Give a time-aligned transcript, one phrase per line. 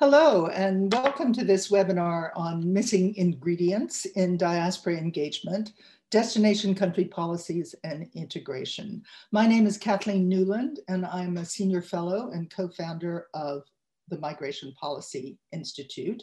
[0.00, 5.72] Hello, and welcome to this webinar on missing ingredients in diaspora engagement,
[6.12, 9.02] destination country policies and integration.
[9.32, 13.64] My name is Kathleen Newland, and I'm a senior fellow and co-founder of
[14.06, 16.22] the Migration Policy Institute.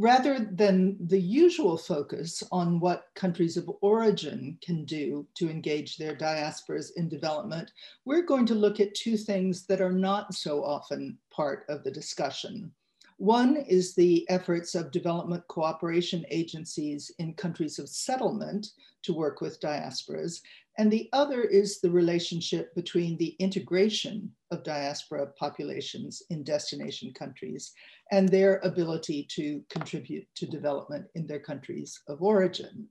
[0.00, 6.14] Rather than the usual focus on what countries of origin can do to engage their
[6.14, 7.72] diasporas in development,
[8.04, 11.90] we're going to look at two things that are not so often part of the
[11.90, 12.70] discussion.
[13.16, 18.68] One is the efforts of development cooperation agencies in countries of settlement
[19.02, 20.40] to work with diasporas,
[20.78, 27.72] and the other is the relationship between the integration of diaspora populations in destination countries
[28.10, 32.88] and their ability to contribute to development in their countries of origin.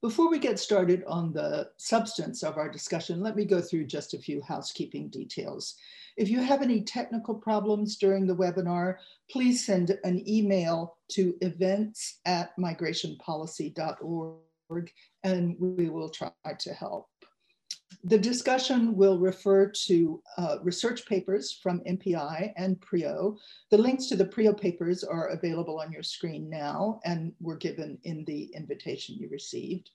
[0.00, 4.14] Before we get started on the substance of our discussion, let me go through just
[4.14, 5.76] a few housekeeping details.
[6.16, 8.96] If you have any technical problems during the webinar,
[9.30, 17.11] please send an email to events at migrationpolicy.org and we will try to help.
[18.04, 23.36] The discussion will refer to uh, research papers from MPI and PRIO.
[23.70, 27.98] The links to the PRIO papers are available on your screen now and were given
[28.02, 29.90] in the invitation you received.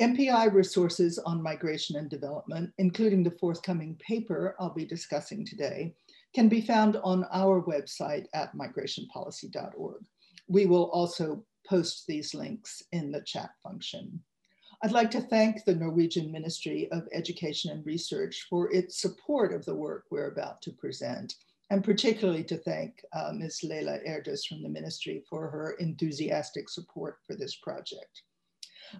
[0.00, 5.94] MPI resources on migration and development, including the forthcoming paper I'll be discussing today,
[6.34, 10.02] can be found on our website at migrationpolicy.org.
[10.48, 14.22] We will also post these links in the chat function.
[14.82, 19.66] I'd like to thank the Norwegian Ministry of Education and Research for its support of
[19.66, 21.34] the work we're about to present,
[21.68, 23.62] and particularly to thank uh, Ms.
[23.62, 28.22] Leila Erdes from the ministry for her enthusiastic support for this project.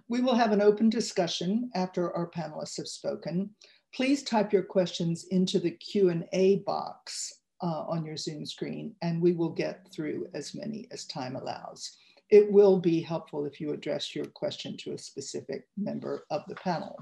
[0.07, 3.49] We will have an open discussion after our panelists have spoken.
[3.91, 9.33] Please type your questions into the Q&A box uh, on your Zoom screen, and we
[9.33, 11.97] will get through as many as time allows
[12.31, 16.55] it will be helpful if you address your question to a specific member of the
[16.55, 16.97] panel.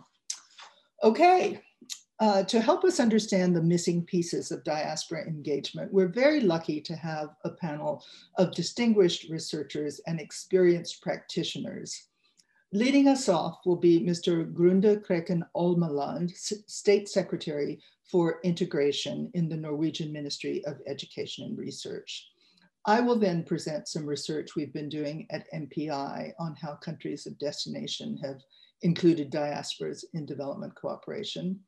[1.04, 1.62] Okay,
[2.20, 6.96] uh, to help us understand the missing pieces of diaspora engagement, we're very lucky to
[6.96, 8.04] have a panel
[8.38, 12.08] of distinguished researchers and experienced practitioners.
[12.74, 14.52] Leading us off will be Mr.
[14.54, 22.28] Grunde Kreken Almeland, State Secretary for Integration in the Norwegian Ministry of Education and Research.
[22.86, 27.38] I will then present some research we've been doing at MPI on how countries of
[27.38, 28.42] destination have
[28.82, 31.60] included diasporas in development cooperation.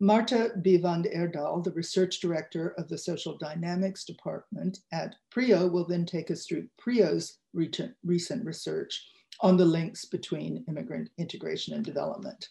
[0.00, 6.06] Marta Bivand Erdal, the research director of the Social Dynamics Department at PRIO, will then
[6.06, 9.08] take us through PRIO's recent research
[9.40, 12.48] on the links between immigrant integration and development.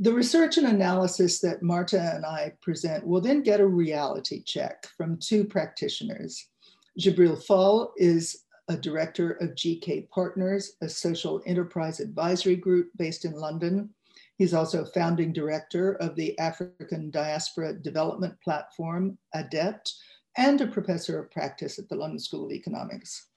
[0.00, 4.86] The research and analysis that Marta and I present will then get a reality check
[4.96, 6.48] from two practitioners,
[6.98, 13.32] Gibril Faal is a director of GK Partners, a social enterprise advisory group based in
[13.32, 13.88] London.
[14.36, 19.92] He's also founding director of the African Diaspora Development Platform, ADEPT,
[20.36, 23.28] and a professor of practice at the London School of Economics.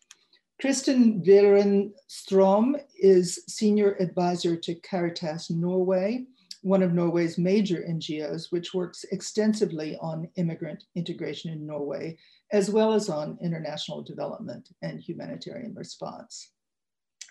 [0.59, 6.25] Kristen Viren Strom is senior advisor to Caritas Norway,
[6.61, 12.17] one of Norway's major NGOs, which works extensively on immigrant integration in Norway
[12.51, 16.51] as well as on international development and humanitarian response.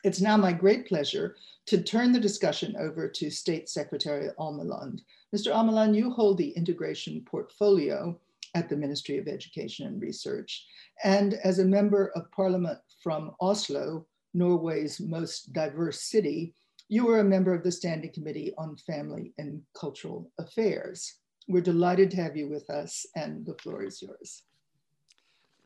[0.02, 1.36] It's now my great pleasure
[1.66, 5.02] to turn the discussion over to State Secretary Almeland.
[5.34, 5.50] Mr.
[5.50, 8.18] Almeland, you hold the integration portfolio
[8.54, 10.66] at the Ministry of Education and Research.
[11.02, 16.54] And as a member of parliament from Oslo, Norway's most diverse city,
[16.88, 21.14] you are a member of the Standing Committee on Family and Cultural Affairs.
[21.48, 24.42] We're delighted to have you with us and the floor is yours.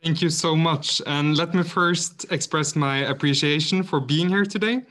[0.02, 1.02] Thank you so much.
[1.06, 4.82] And let me first express my appreciation for being here today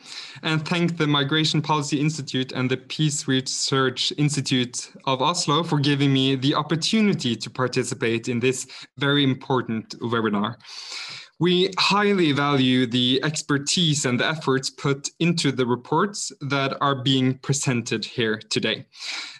[0.44, 6.12] and thank the Migration Policy Institute and the Peace Research Institute of Oslo for giving
[6.12, 10.56] me the opportunity to participate in this very important webinar.
[11.40, 17.38] We highly value the expertise and the efforts put into the reports that are being
[17.38, 18.86] presented here today.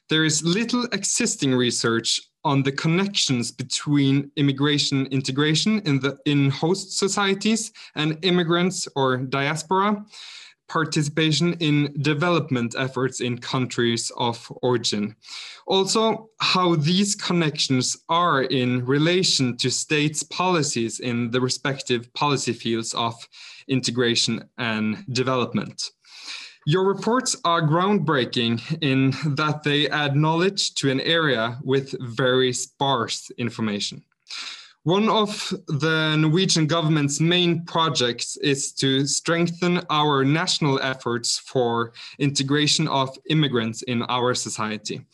[0.10, 6.98] There is little existing research on the connections between immigration integration in the in host
[6.98, 10.06] societies and immigrants or diaspora
[10.70, 15.16] participation in development efforts in countries of origin.
[15.66, 22.94] Also, how these connections are in relation to states' policies in the respective policy fields
[22.94, 23.16] of
[23.68, 25.92] integration and development.
[26.70, 33.32] Your reports are groundbreaking in that they add knowledge to an area with very sparse
[33.38, 34.04] information.
[34.84, 42.90] One of the Norwegian government's main projects is to strengthen our national efforts for integration
[42.90, 45.06] of immigrants in our society.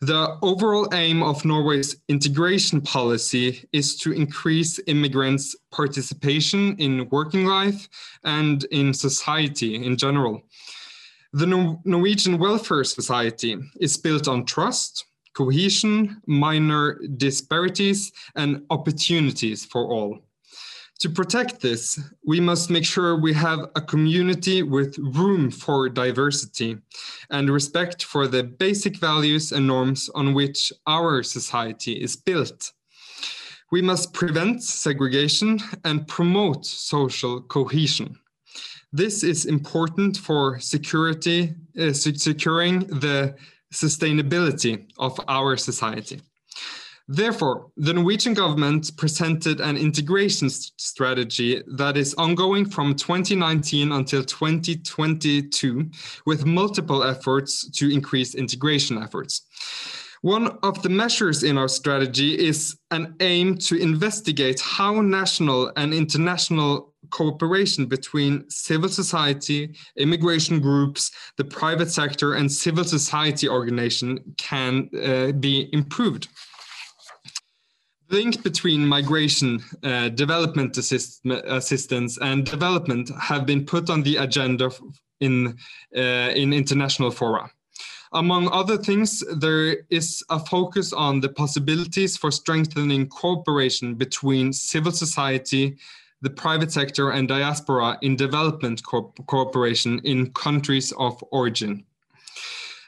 [0.00, 7.88] The overall aim of Norway's integration policy is to increase immigrants' participation in working life
[8.22, 10.44] and in society in general.
[11.32, 11.46] The
[11.84, 20.18] Norwegian welfare society is built on trust, cohesion, minor disparities, and opportunities for all.
[20.98, 26.78] To protect this, we must make sure we have a community with room for diversity
[27.30, 32.72] and respect for the basic values and norms on which our society is built.
[33.70, 38.18] We must prevent segregation and promote social cohesion.
[38.92, 43.36] This is important for security, uh, securing the
[43.72, 46.20] sustainability of our society.
[47.06, 55.90] Therefore, the Norwegian government presented an integration strategy that is ongoing from 2019 until 2022
[56.26, 59.42] with multiple efforts to increase integration efforts.
[60.22, 65.94] One of the measures in our strategy is an aim to investigate how national and
[65.94, 74.88] international cooperation between civil society, immigration groups, the private sector, and civil society organization can
[75.04, 76.28] uh, be improved.
[78.08, 84.16] The link between migration, uh, development assist assistance, and development have been put on the
[84.16, 84.70] agenda
[85.20, 85.56] in,
[85.96, 87.50] uh, in international fora.
[88.12, 94.90] Among other things, there is a focus on the possibilities for strengthening cooperation between civil
[94.90, 95.76] society,
[96.22, 101.84] the private sector, and diaspora in development co cooperation in countries of origin.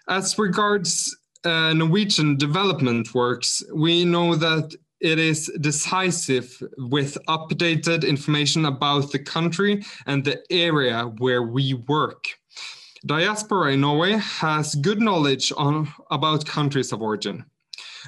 [0.09, 8.67] As regards uh, Norwegian development works, we know that it is decisive with updated information
[8.67, 12.27] about the country and the area where we work.
[13.05, 17.45] Diaspora in Norway has good knowledge on, about countries of origin.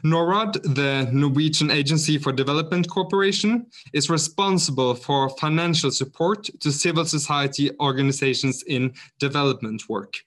[0.05, 7.71] NORAD, the Norwegian Agency for Development Cooperation, is responsible for financial support to civil society
[7.81, 10.19] organizations in development work.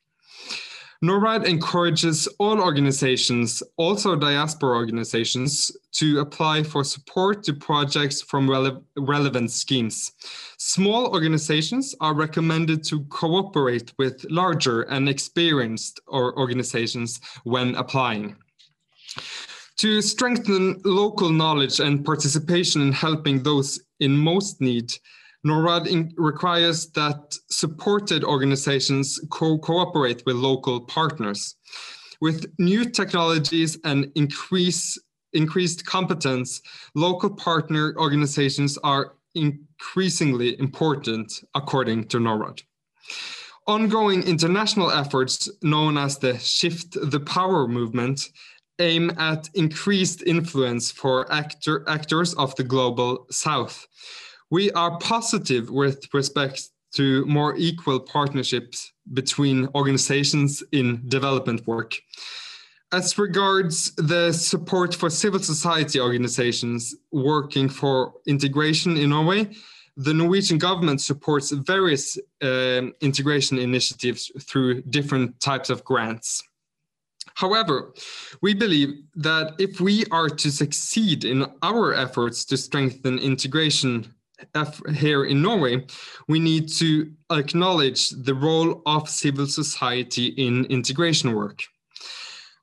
[1.03, 8.81] NORAD encourages all organizations, also diaspora organizations, to apply for support to projects from rele
[8.97, 10.13] relevant schemes.
[10.57, 18.35] Small organizations are recommended to cooperate with larger and experienced organizations when applying.
[19.79, 24.91] To strengthen local knowledge and participation in helping those in most need,
[25.45, 31.56] NORAD requires that supported organizations co cooperate with local partners.
[32.19, 34.97] With new technologies and increase,
[35.33, 36.59] increased competence,
[36.95, 42.63] local partner organizations are increasingly important, according to NORAD.
[43.68, 48.29] Ongoing international efforts, known as the Shift the Power movement,
[48.79, 53.88] aim at increased influence for actor, actors of the global south
[54.50, 61.95] we are positive with respect to more equal partnerships between organizations in development work.
[62.94, 69.50] As regards the support for civil society organizations working for integration in Norway,
[69.97, 76.43] the Norwegian government supports various uh, integration initiatives through different types of grants.
[77.38, 77.94] However,
[78.41, 84.12] we believe that if we are to succeed in our efforts to strengthen integration
[84.96, 85.86] here in Norway,
[86.27, 91.62] we need to acknowledge the role of civil society in integration work.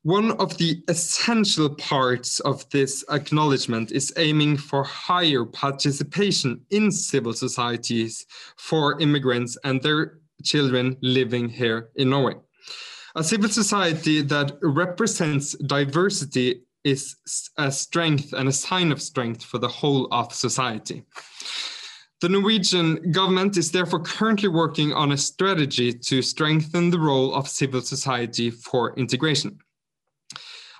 [0.03, 7.33] One of the essential parts of this acknowledgement is aiming for higher participation in civil
[7.33, 8.27] societies
[8.57, 12.35] for immigrants and their children living here in Norway.
[13.17, 17.15] A civil society that represents diversity is
[17.57, 21.05] a strength and a sign of strength for the whole of society.
[22.21, 27.49] The Norwegian government is therefore currently working on a strategy to strengthen the role of
[27.49, 29.59] civil society for integration.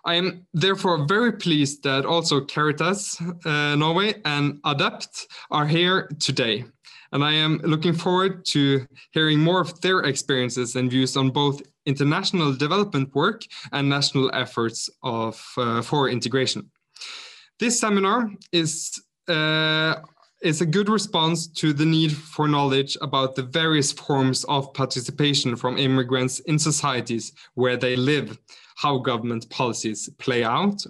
[0.05, 6.65] I am therefore very pleased that also Caritas uh, Norway and ADEPT are here today.
[7.13, 11.63] And I am looking forward to hearing more of their experiences and views on both
[11.87, 16.71] international development work and national efforts of, uh, for integration.
[17.59, 19.97] This seminar is, uh,
[20.43, 25.57] is a good response to the need for knowledge about the various forms of participation
[25.57, 28.39] from immigrants in societies where they live,
[28.77, 30.85] how government policies play out,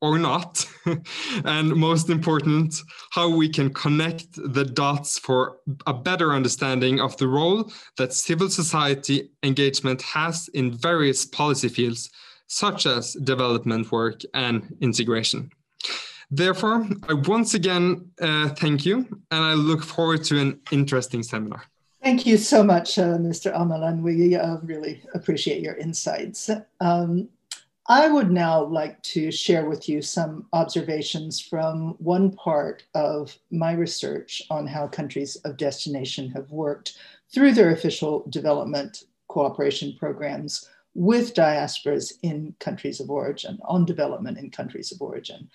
[0.00, 0.66] or not.
[1.44, 2.74] and most important,
[3.10, 8.48] how we can connect the dots for a better understanding of the role that civil
[8.48, 12.10] society engagement has in various policy fields,
[12.46, 15.50] such as development work and integration.
[16.30, 18.98] Therefore, I once again uh, thank you,
[19.30, 21.64] and I look forward to an interesting seminar.
[22.02, 23.54] Thank you so much, uh, Mr.
[23.54, 24.00] Amalan.
[24.00, 26.48] We uh, really appreciate your insights.
[26.80, 27.28] Um,
[27.88, 33.72] I would now like to share with you some observations from one part of my
[33.72, 36.98] research on how countries of destination have worked
[37.32, 44.50] through their official development cooperation programs with diasporas in countries of origin, on development in
[44.50, 45.48] countries of origin.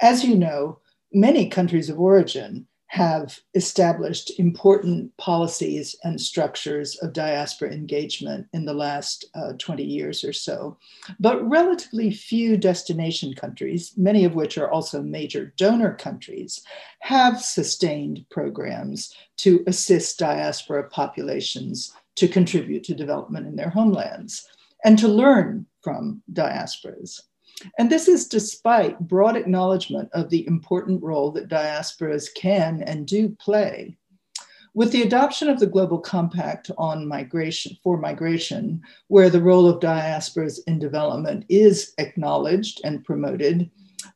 [0.00, 0.78] As you know,
[1.12, 8.74] many countries of origin have established important policies and structures of diaspora engagement in the
[8.74, 10.76] last uh, 20 years or so.
[11.18, 16.60] But relatively few destination countries, many of which are also major donor countries,
[17.00, 24.46] have sustained programs to assist diaspora populations to contribute to development in their homelands
[24.84, 27.22] and to learn from diasporas.
[27.78, 33.30] And this is despite broad acknowledgement of the important role that diasporas can and do
[33.40, 33.96] play.
[34.74, 39.80] With the adoption of the Global Compact on migration for migration, where the role of
[39.80, 43.70] diasporas in development is acknowledged and promoted,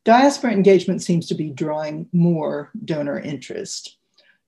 [0.04, 3.95] diaspora engagement seems to be drawing more donor interest.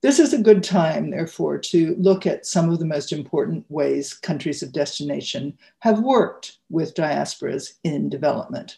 [0.01, 4.13] This is a good time, therefore, to look at some of the most important ways
[4.13, 8.77] countries of destination have worked with diasporas in development.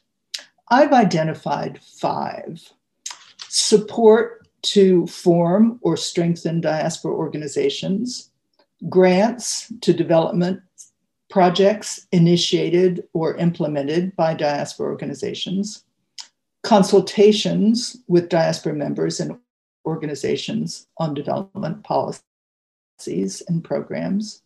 [0.69, 2.61] I've identified five.
[3.49, 8.31] Support to form or strengthen diaspora organizations,
[8.89, 10.61] grants to development
[11.29, 15.83] projects initiated or implemented by diaspora organizations,
[16.63, 19.37] consultations with diaspora members and
[19.85, 24.41] organizations on development policies and programs,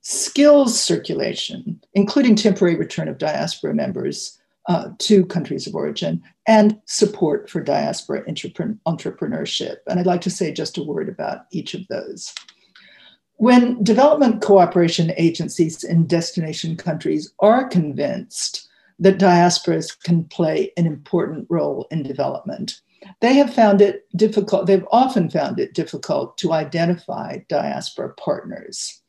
[0.00, 4.38] skills circulation, including temporary return of diaspora members
[4.68, 9.76] uh, to countries of origin and support for diaspora entrepreneurship.
[9.86, 12.34] And I'd like to say just a word about each of those.
[13.36, 18.68] When development cooperation agencies in destination countries are convinced
[19.00, 22.80] that diasporas can play an important role in development,
[23.20, 29.00] they have found it difficult, they've often found it difficult to identify diaspora partners.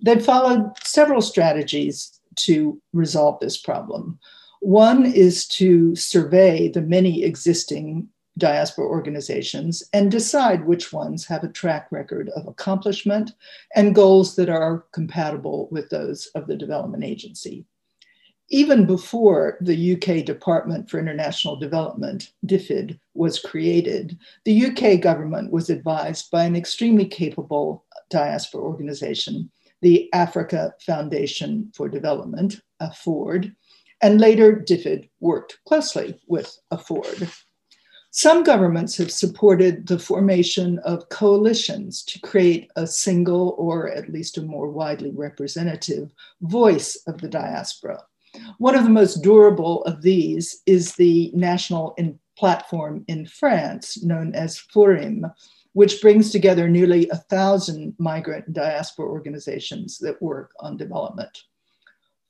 [0.00, 4.18] They've followed several strategies to resolve this problem.
[4.60, 11.48] One is to survey the many existing diaspora organizations and decide which ones have a
[11.48, 13.32] track record of accomplishment
[13.74, 17.66] and goals that are compatible with those of the development agency.
[18.50, 25.68] Even before the UK Department for International Development, DFID, was created, the UK government was
[25.68, 29.50] advised by an extremely capable diaspora organization,
[29.82, 33.54] the Africa Foundation for Development, AFORD,
[34.00, 37.30] and later DFID worked closely with AFORD.
[38.10, 44.38] Some governments have supported the formation of coalitions to create a single or at least
[44.38, 48.02] a more widely representative voice of the diaspora.
[48.56, 54.34] One of the most durable of these is the national in platform in France known
[54.34, 55.26] as FORIM,
[55.72, 61.44] which brings together nearly a thousand migrant diaspora organizations that work on development.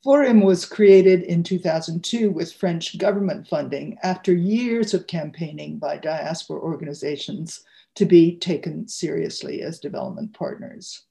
[0.02, 6.58] FORIM was created in 2002 with French government funding after years of campaigning by diaspora
[6.60, 7.62] organizations
[7.96, 11.02] to be taken seriously as development partners.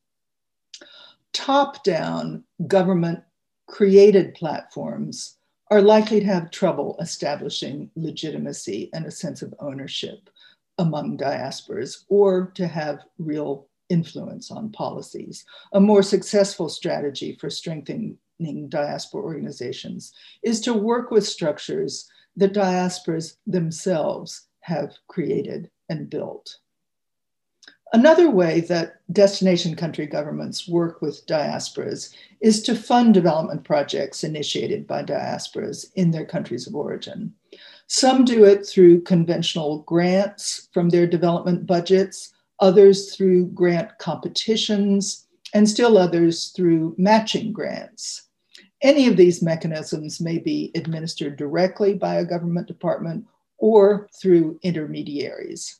[1.34, 3.20] Top down government
[3.68, 5.38] created platforms
[5.70, 10.30] are likely to have trouble establishing legitimacy and a sense of ownership
[10.78, 15.46] among diasporas or to have real influence on policies.
[15.74, 18.18] A more successful strategy for strengthening
[18.70, 26.58] diaspora organizations is to work with structures that diasporas themselves have created and built.
[27.94, 34.86] Another way that destination country governments work with diasporas is to fund development projects initiated
[34.86, 37.34] by diasporas in their countries of origin.
[37.88, 45.70] Some do it through conventional grants from their development budgets, others through grant competitions, and
[45.70, 48.24] still others through matching grants.
[48.82, 53.26] Any of these mechanisms may be administered directly by a government department
[53.58, 55.80] or through intermediaries.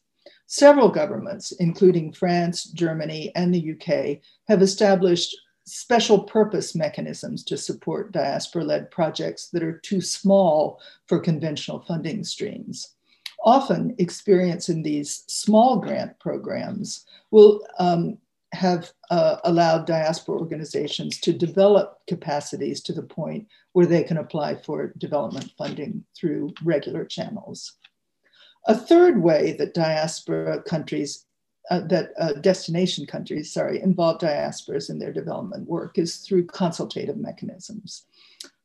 [0.50, 5.36] Several governments, including France, Germany, and the UK, have established
[5.66, 12.24] special purpose mechanisms to support diaspora led projects that are too small for conventional funding
[12.24, 12.96] streams.
[13.44, 18.18] Often, experience in these small grant programs will um,
[18.54, 24.56] have uh, allowed diaspora organizations to develop capacities to the point where they can apply
[24.56, 27.74] for development funding through regular channels.
[28.68, 31.26] A third way that diaspora countries,
[31.72, 37.18] uh, that uh, destination countries, sorry, involve diasporas in their development work is through consultative
[37.18, 38.04] mechanisms.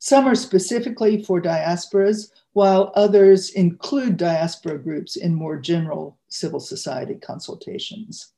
[0.00, 7.14] Some are specifically for diasporas, while others include diaspora groups in more general civil society
[7.14, 8.31] consultations.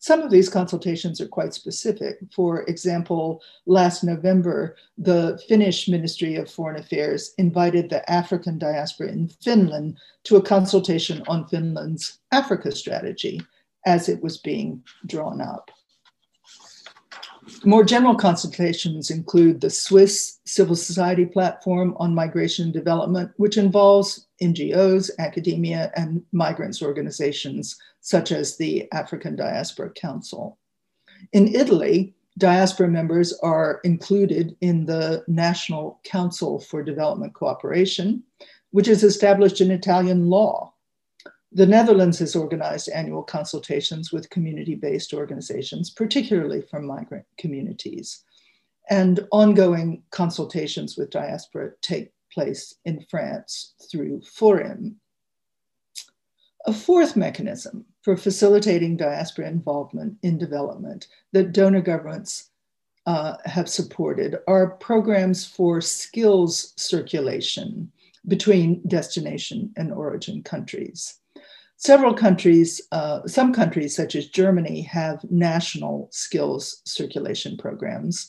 [0.00, 2.18] Some of these consultations are quite specific.
[2.34, 9.28] For example, last November, the Finnish Ministry of Foreign Affairs invited the African diaspora in
[9.28, 13.42] Finland to a consultation on Finland's Africa strategy
[13.84, 15.70] as it was being drawn up.
[17.64, 24.26] More general consultations include the Swiss civil society platform on migration and development, which involves
[24.42, 30.58] NGOs, academia, and migrants organizations such as the African Diaspora Council.
[31.32, 38.22] In Italy, diaspora members are included in the National Council for Development Cooperation,
[38.70, 40.72] which is established in Italian law
[41.52, 48.24] the Netherlands has organized annual consultations with community based organizations, particularly from migrant communities.
[48.88, 54.96] And ongoing consultations with diaspora take place in France through FORIM.
[56.66, 62.50] A fourth mechanism for facilitating diaspora involvement in development that donor governments
[63.06, 67.90] uh, have supported are programs for skills circulation
[68.28, 71.20] between destination and origin countries.
[71.80, 78.28] Several countries, uh, some countries such as Germany, have national skills circulation programs.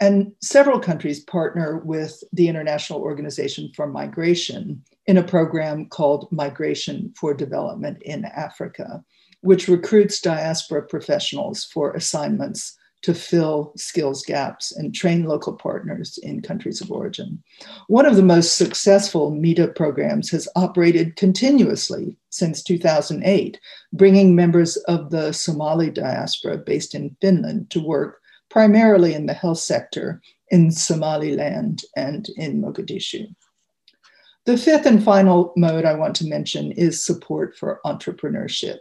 [0.00, 7.12] And several countries partner with the International Organization for Migration in a program called Migration
[7.18, 9.02] for Development in Africa,
[9.40, 16.42] which recruits diaspora professionals for assignments to fill skills gaps and train local partners in
[16.42, 17.42] countries of origin.
[17.88, 23.58] One of the most successful MIDA programs has operated continuously since 2008,
[23.92, 29.58] bringing members of the Somali diaspora based in Finland to work primarily in the health
[29.58, 33.34] sector in Somaliland and in Mogadishu.
[34.46, 38.78] The fifth and final mode I want to mention is support for entrepreneurship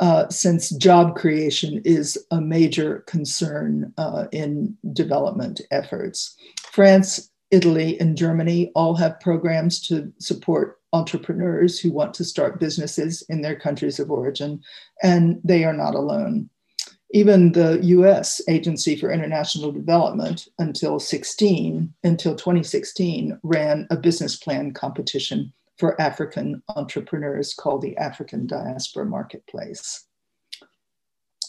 [0.00, 6.36] uh, since job creation is a major concern uh, in development efforts.
[6.72, 13.22] France, Italy, and Germany all have programs to support entrepreneurs who want to start businesses
[13.28, 14.62] in their countries of origin,
[15.02, 16.48] and they are not alone.
[17.12, 24.72] Even the US Agency for International Development until 16 until 2016 ran a business plan
[24.72, 30.04] competition for African entrepreneurs called the African Diaspora Marketplace.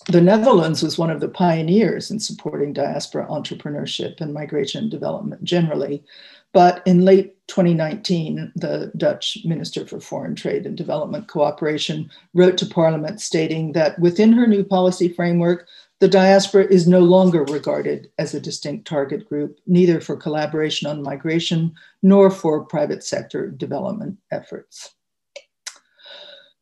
[0.08, 6.04] The Netherlands was one of the pioneers in supporting diaspora entrepreneurship and migration development generally.
[6.52, 12.66] But in late 2019, the Dutch Minister for Foreign Trade and Development Cooperation wrote to
[12.66, 15.68] Parliament stating that within her new policy framework,
[16.00, 21.04] the diaspora is no longer regarded as a distinct target group, neither for collaboration on
[21.04, 24.96] migration nor for private sector development efforts.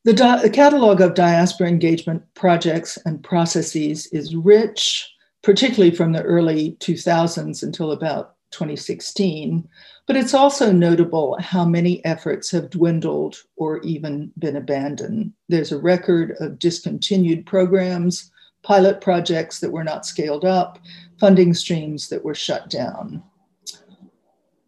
[0.05, 5.07] The, the catalog of diaspora engagement projects and processes is rich,
[5.43, 9.67] particularly from the early 2000s until about 2016,
[10.07, 15.33] but it's also notable how many efforts have dwindled or even been abandoned.
[15.49, 18.31] There's a record of discontinued programs,
[18.67, 20.77] pilot projects that were not scaled up,
[21.21, 23.23] funding streams that were shut down.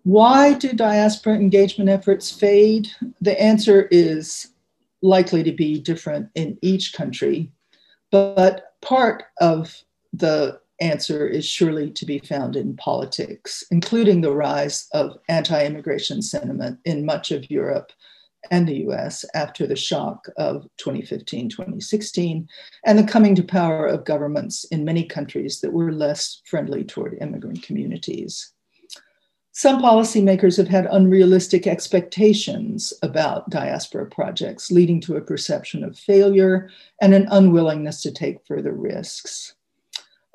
[0.04, 2.88] Why do diaspora engagement efforts fade?
[3.20, 4.54] The answer is
[5.02, 7.52] likely to be different in each country,
[8.10, 9.76] but part of
[10.14, 16.22] the answer is surely to be found in politics, including the rise of anti immigration
[16.22, 17.92] sentiment in much of Europe
[18.52, 22.48] and the US after the shock of 2015 2016,
[22.86, 27.18] and the coming to power of governments in many countries that were less friendly toward
[27.22, 28.54] immigrant communities.
[29.52, 36.70] Some policymakers have had unrealistic expectations about diaspora projects, leading to a perception of failure
[37.02, 39.56] and an unwillingness to take further risks.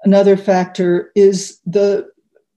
[0.04, 2.10] Another factor is the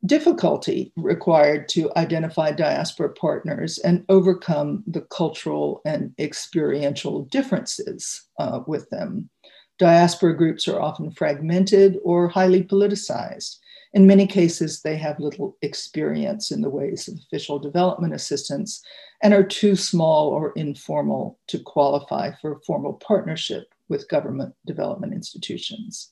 [0.06, 8.90] difficulty required to identify diaspora partners and overcome the cultural and experiential differences uh, with
[8.90, 9.30] them.
[9.80, 13.58] Diaspora groups are often fragmented or highly politicized.
[13.94, 18.82] In many cases, they have little experience in the ways of official development assistance
[19.24, 26.12] and are too small or informal to qualify for formal partnership with government development institutions.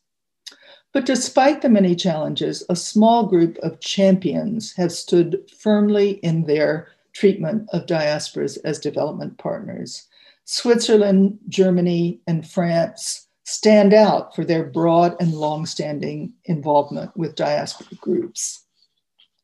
[0.95, 6.87] But despite the many challenges, a small group of champions have stood firmly in their
[7.11, 10.07] treatment of diasporas as development partners.
[10.45, 18.63] Switzerland, Germany, and France stand out for their broad and long-standing involvement with diaspora groups.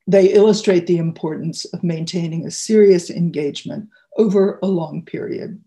[0.07, 5.61] They illustrate the importance of maintaining a serious engagement over a long period.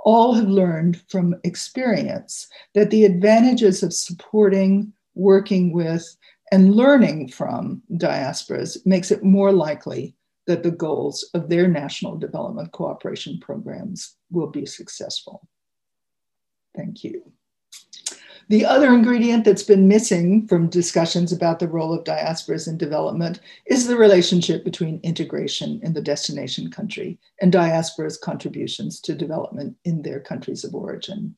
[0.00, 6.16] All have learned from experience that the advantages of supporting, working with,
[6.50, 10.14] and learning from diasporas makes it more likely
[10.46, 15.46] that the goals of their national development cooperation programs will be successful.
[16.74, 17.32] Thank you.
[18.48, 23.40] The other ingredient that's been missing from discussions about the role of diasporas in development
[23.66, 30.02] is the relationship between integration in the destination country and diasporas' contributions to development in
[30.02, 31.36] their countries of origin.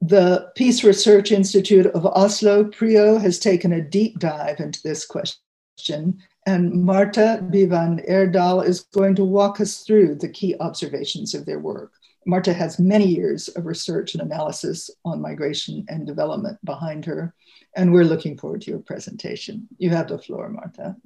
[0.00, 6.18] The Peace Research Institute of Oslo, PRIO, has taken a deep dive into this question,
[6.46, 11.58] and Marta Bivand Erdal is going to walk us through the key observations of their
[11.58, 11.92] work.
[12.26, 17.34] Marta has many years of research and analysis on migration and development behind her,
[17.76, 19.68] and we're looking forward to your presentation.
[19.78, 20.96] You have the floor, Marta.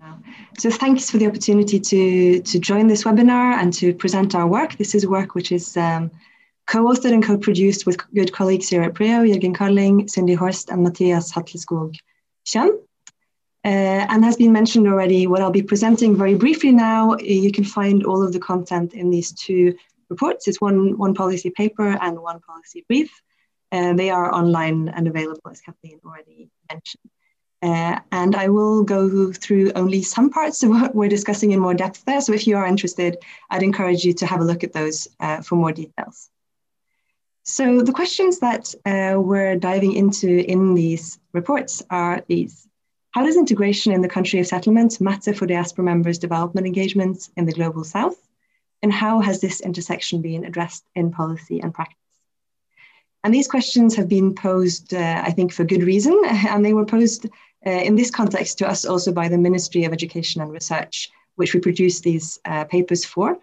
[0.58, 4.76] So thanks for the opportunity to, to join this webinar and to present our work.
[4.76, 6.10] This is work which is um,
[6.68, 11.32] co-authored and co-produced with good colleagues here at PRIO, Jørgen Carling, Cindy Horst, and Mathias
[11.32, 11.96] Hatleskog
[12.46, 12.70] Tjønn.
[13.64, 17.64] Uh, and has been mentioned already, what I'll be presenting very briefly now, you can
[17.64, 19.74] find all of the content in these two
[20.10, 20.46] reports.
[20.46, 23.10] It's one, one policy paper and one policy brief.
[23.72, 27.10] Uh, they are online and available, as Kathleen already mentioned.
[27.60, 31.74] Uh, and I will go through only some parts of what we're discussing in more
[31.74, 32.20] depth there.
[32.20, 33.18] So if you are interested,
[33.50, 36.30] I'd encourage you to have a look at those uh, for more details.
[37.48, 42.68] So the questions that uh, we're diving into in these reports are these.
[43.12, 47.46] How does integration in the country of settlement matter for diaspora members' development engagements in
[47.46, 48.16] the Global South?
[48.82, 51.96] and how has this intersection been addressed in policy and practice?
[53.24, 56.86] And these questions have been posed, uh, I think, for good reason, and they were
[56.86, 57.26] posed
[57.66, 61.54] uh, in this context to us also by the Ministry of Education and Research, which
[61.54, 63.36] we produced these uh, papers for.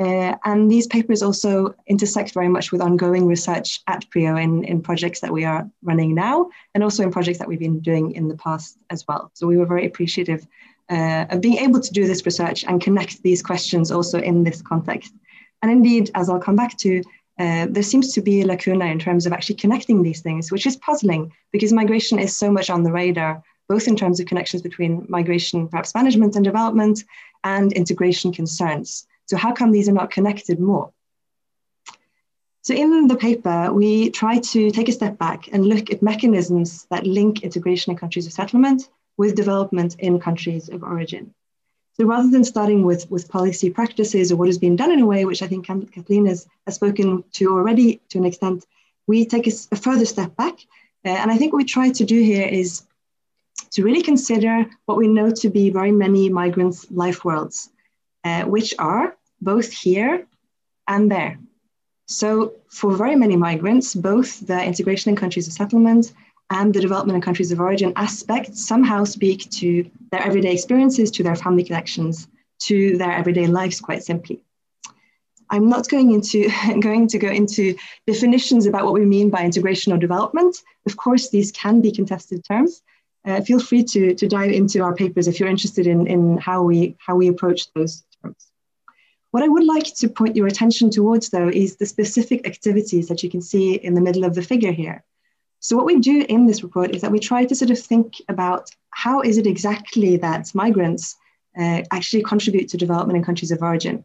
[0.00, 4.80] Uh, and these papers also intersect very much with ongoing research at PRIO in, in
[4.80, 8.28] projects that we are running now, and also in projects that we've been doing in
[8.28, 9.30] the past as well.
[9.34, 10.46] So we were very appreciative
[10.88, 14.62] uh, of being able to do this research and connect these questions also in this
[14.62, 15.12] context.
[15.62, 17.02] And indeed, as I'll come back to,
[17.40, 20.66] uh, there seems to be a lacuna in terms of actually connecting these things, which
[20.66, 24.62] is puzzling because migration is so much on the radar, both in terms of connections
[24.62, 27.04] between migration, perhaps management and development,
[27.44, 29.06] and integration concerns.
[29.28, 30.92] So how come these are not connected more?
[32.62, 36.86] So in the paper, we try to take a step back and look at mechanisms
[36.90, 41.34] that link integration in countries of settlement with development in countries of origin.
[41.94, 45.06] So rather than starting with, with policy practices or what has been done in a
[45.06, 48.64] way, which I think Kathleen has, has spoken to already to an extent,
[49.06, 50.54] we take a, a further step back.
[51.04, 52.82] Uh, and I think what we try to do here is
[53.72, 57.70] to really consider what we know to be very many migrants' life worlds,
[58.24, 60.26] uh, which are both here
[60.86, 61.38] and there.
[62.06, 66.12] So for very many migrants, both the integration in countries of settlement
[66.50, 71.22] and the development in countries of origin aspects somehow speak to their everyday experiences, to
[71.22, 72.26] their family connections,
[72.60, 74.42] to their everyday lives, quite simply.
[75.50, 79.92] I'm not going into going to go into definitions about what we mean by integration
[79.92, 80.62] or development.
[80.86, 82.82] Of course, these can be contested terms.
[83.24, 86.62] Uh, feel free to, to dive into our papers if you're interested in, in how
[86.62, 88.47] we how we approach those terms.
[89.30, 93.22] What I would like to point your attention towards, though, is the specific activities that
[93.22, 95.04] you can see in the middle of the figure here.
[95.60, 98.14] So what we do in this report is that we try to sort of think
[98.28, 101.16] about how is it exactly that migrants
[101.58, 104.04] uh, actually contribute to development in countries of origin.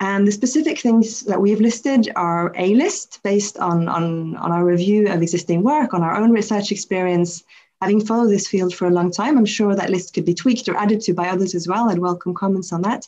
[0.00, 4.64] And the specific things that we've listed are a list based on, on, on our
[4.64, 7.44] review of existing work, on our own research experience.
[7.80, 10.68] Having followed this field for a long time, I'm sure that list could be tweaked
[10.68, 11.90] or added to by others as well.
[11.90, 13.06] I'd welcome comments on that.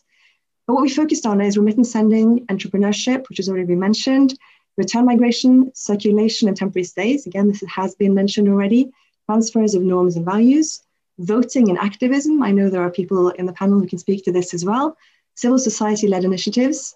[0.71, 4.39] But what we focused on is remittance sending, entrepreneurship, which has already been mentioned,
[4.77, 7.27] Return migration, circulation, and temporary stays.
[7.27, 8.93] Again, this has been mentioned already.
[9.27, 10.81] Transfers of norms and values.
[11.19, 12.41] Voting and activism.
[12.41, 14.97] I know there are people in the panel who can speak to this as well.
[15.35, 16.95] Civil society led initiatives.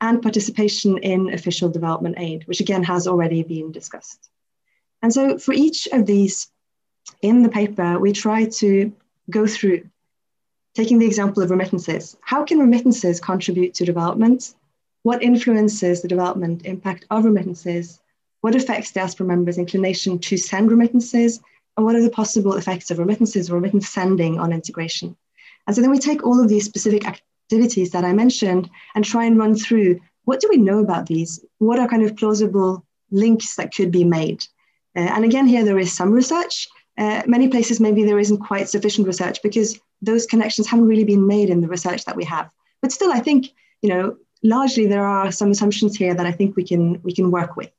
[0.00, 4.30] And participation in official development aid, which again has already been discussed.
[5.02, 6.46] And so for each of these
[7.22, 8.92] in the paper, we try to
[9.30, 9.82] go through
[10.76, 12.16] taking the example of remittances.
[12.20, 14.54] How can remittances contribute to development?
[15.04, 17.98] What influences the development impact of remittances?
[18.42, 21.40] What affects diaspora members' inclination to send remittances?
[21.76, 25.16] And what are the possible effects of remittances or remittance sending on integration?
[25.66, 29.24] And so then we take all of these specific activities that I mentioned and try
[29.24, 31.42] and run through what do we know about these?
[31.58, 34.44] What are kind of plausible links that could be made?
[34.94, 36.68] Uh, and again, here there is some research.
[36.98, 41.26] Uh, many places, maybe there isn't quite sufficient research because those connections haven't really been
[41.26, 42.50] made in the research that we have.
[42.82, 43.48] But still, I think,
[43.82, 47.30] you know, largely there are some assumptions here that I think we can, we can
[47.30, 47.70] work with.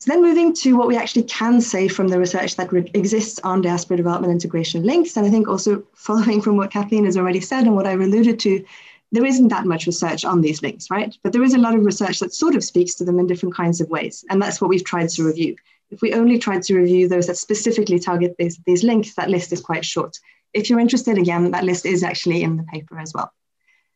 [0.00, 3.60] So then moving to what we actually can say from the research that exists on
[3.60, 7.64] diaspora development integration links, and I think also following from what Kathleen has already said
[7.64, 8.64] and what I've alluded to,
[9.12, 11.14] there isn't that much research on these links, right?
[11.22, 13.54] But there is a lot of research that sort of speaks to them in different
[13.54, 14.24] kinds of ways.
[14.30, 15.56] And that's what we've tried to review.
[15.90, 19.52] If we only tried to review those that specifically target these, these links, that list
[19.52, 20.16] is quite short.
[20.52, 23.32] If you're interested, again, that list is actually in the paper as well.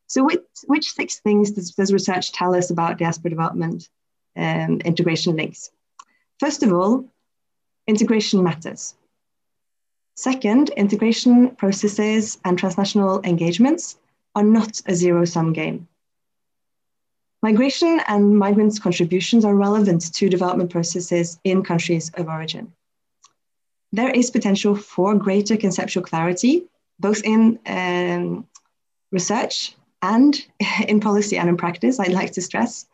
[0.07, 3.89] So which, which six things does, does research tell us about diaspora development
[4.37, 5.71] um, integration links?
[6.41, 7.13] First of all,
[7.87, 8.95] integration matters.
[10.17, 13.99] Second, integration processes and transnational engagements
[14.35, 15.89] are not a zero-sum game.
[17.45, 22.73] Migration and migrants' contributions are relevant to development processes in countries of origin.
[23.93, 26.65] There is potential for greater conceptual clarity,
[26.99, 28.49] both in um,
[29.13, 30.35] research and
[30.89, 32.87] in policy and in practice, I'd like to stress,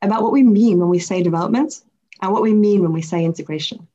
[0.00, 1.82] about what we mean when we say development
[2.22, 3.88] and what we mean when we say integration.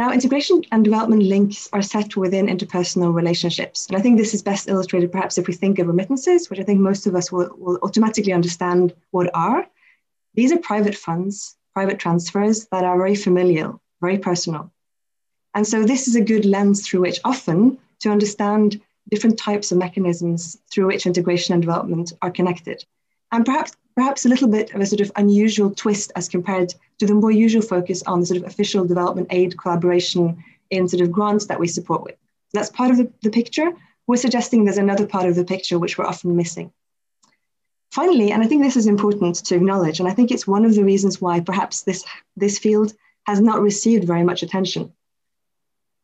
[0.00, 3.86] Now, integration and development links are set within interpersonal relationships.
[3.86, 6.62] And I think this is best illustrated perhaps if we think of remittances, which I
[6.62, 9.66] think most of us will, will automatically understand what are.
[10.32, 14.72] These are private funds, private transfers that are very familial, very personal.
[15.54, 19.76] And so this is a good lens through which often to understand different types of
[19.76, 22.86] mechanisms through which integration and development are connected.
[23.32, 27.04] And perhaps perhaps a little bit of a sort of unusual twist as compared to
[27.04, 31.12] the more usual focus on the sort of official development aid collaboration in sort of
[31.12, 32.16] grants that we support with.
[32.54, 33.70] That's part of the, the picture.
[34.06, 36.72] We're suggesting there's another part of the picture which we're often missing.
[37.90, 40.74] Finally, and I think this is important to acknowledge, and I think it's one of
[40.74, 42.02] the reasons why perhaps this,
[42.38, 42.94] this field
[43.26, 44.90] has not received very much attention.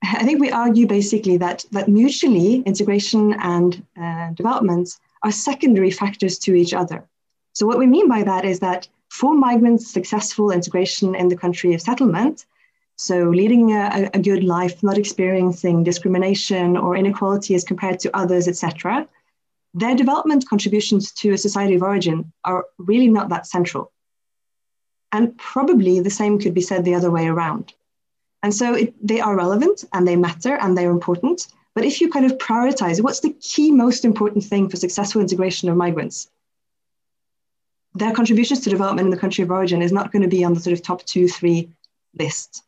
[0.03, 4.91] I think we argue basically that, that mutually integration and uh, development
[5.23, 7.09] are secondary factors to each other.
[7.57, 11.73] So what we mean by that is that for migrants' successful integration in the country
[11.73, 12.45] of settlement,
[12.97, 18.47] so leading a, a good life, not experiencing discrimination or inequality as compared to others,
[18.47, 19.09] etc.,
[19.73, 23.91] their development contributions to a society of origin are really not that central.
[25.11, 27.73] And probably the same could be said the other way around.
[28.43, 31.47] And so it, they are relevant and they matter and they're important.
[31.75, 35.71] But if you kind of prioritize what's the key most important thing for successful integration
[35.71, 36.29] of migrants,
[37.99, 40.55] their contributions to development in the country of origin is not going to be on
[40.55, 41.71] the sort of top two, three
[42.19, 42.63] list.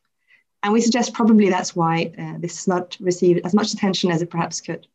[0.63, 4.21] And we suggest probably that's why uh, this has not received as much attention as
[4.21, 4.87] it perhaps could.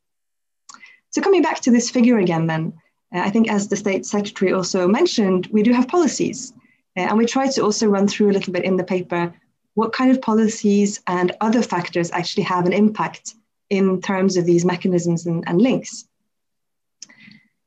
[1.11, 2.73] So coming back to this figure again then,
[3.15, 6.53] uh, I think as the state secretary also mentioned, we do have policies.
[6.97, 9.33] Uh, and we try to also run through a little bit in the paper
[9.75, 13.35] what kind of policies and other factors actually have an impact
[13.71, 16.07] in terms of these mechanisms and, and links.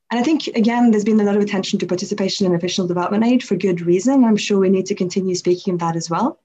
[0.10, 3.26] And I think, again, there's been a lot of attention to participation in official development
[3.26, 4.24] aid for good reason.
[4.24, 6.40] I'm sure we need to continue speaking of that as well.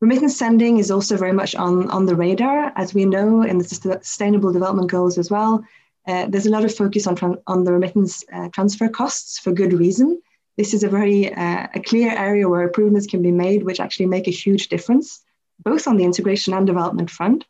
[0.00, 3.64] Remittance sending is also very much on, on the radar, as we know in the
[3.64, 5.62] Sustainable Development Goals as well.
[6.06, 9.74] Uh, there's a lot of focus on, on the remittance uh, transfer costs for good
[9.74, 10.20] reason.
[10.56, 14.06] This is a very uh, a clear area where improvements can be made, which actually
[14.06, 15.22] make a huge difference,
[15.62, 17.44] both on the integration and development front.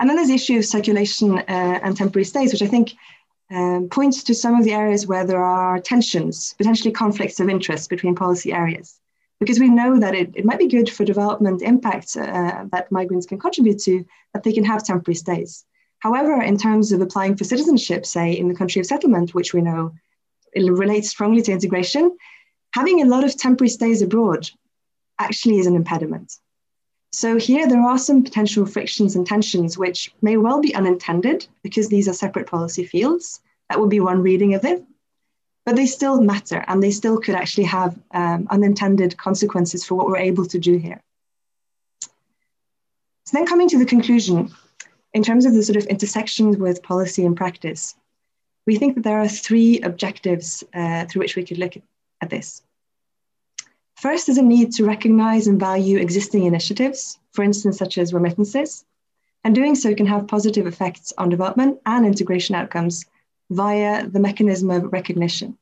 [0.00, 1.42] And then there's the issue of circulation uh,
[1.82, 2.94] and temporary stays, which I think
[3.50, 7.90] um, points to some of the areas where there are tensions, potentially conflicts of interest
[7.90, 9.00] between policy areas.
[9.40, 13.26] Because we know that it, it might be good for development impacts uh, that migrants
[13.26, 15.64] can contribute to, that they can have temporary stays.
[16.00, 19.60] However, in terms of applying for citizenship, say in the country of settlement, which we
[19.60, 19.94] know
[20.52, 22.16] it relates strongly to integration,
[22.74, 24.48] having a lot of temporary stays abroad
[25.18, 26.32] actually is an impediment.
[27.12, 31.88] So here there are some potential frictions and tensions which may well be unintended because
[31.88, 33.40] these are separate policy fields.
[33.68, 34.84] That would be one reading of it.
[35.66, 40.06] But they still matter and they still could actually have um, unintended consequences for what
[40.06, 41.00] we're able to do here.
[42.00, 44.50] So then coming to the conclusion,
[45.12, 47.94] in terms of the sort of intersections with policy and practice,
[48.66, 51.74] we think that there are three objectives uh, through which we could look
[52.20, 52.62] at this.
[54.00, 58.86] First, there's a need to recognize and value existing initiatives, for instance, such as remittances,
[59.44, 63.04] and doing so can have positive effects on development and integration outcomes
[63.50, 65.58] via the mechanism of recognition.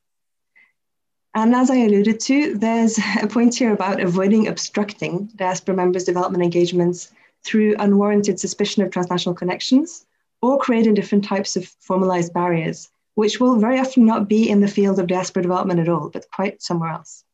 [1.35, 6.45] And as I alluded to, there's a point here about avoiding obstructing diaspora members' development
[6.45, 7.11] engagements
[7.43, 10.07] through unwarranted suspicion of transnational connections
[10.43, 14.69] or creating different types of formalized barriers, which will very often not be in the
[14.69, 17.25] field of diaspora development at all, but quite somewhere else.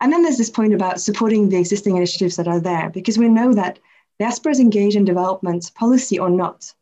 [0.00, 3.28] And then there's this point about supporting the existing initiatives that are there, because we
[3.28, 3.78] know that
[4.20, 6.72] diasporas engage in development policy or not.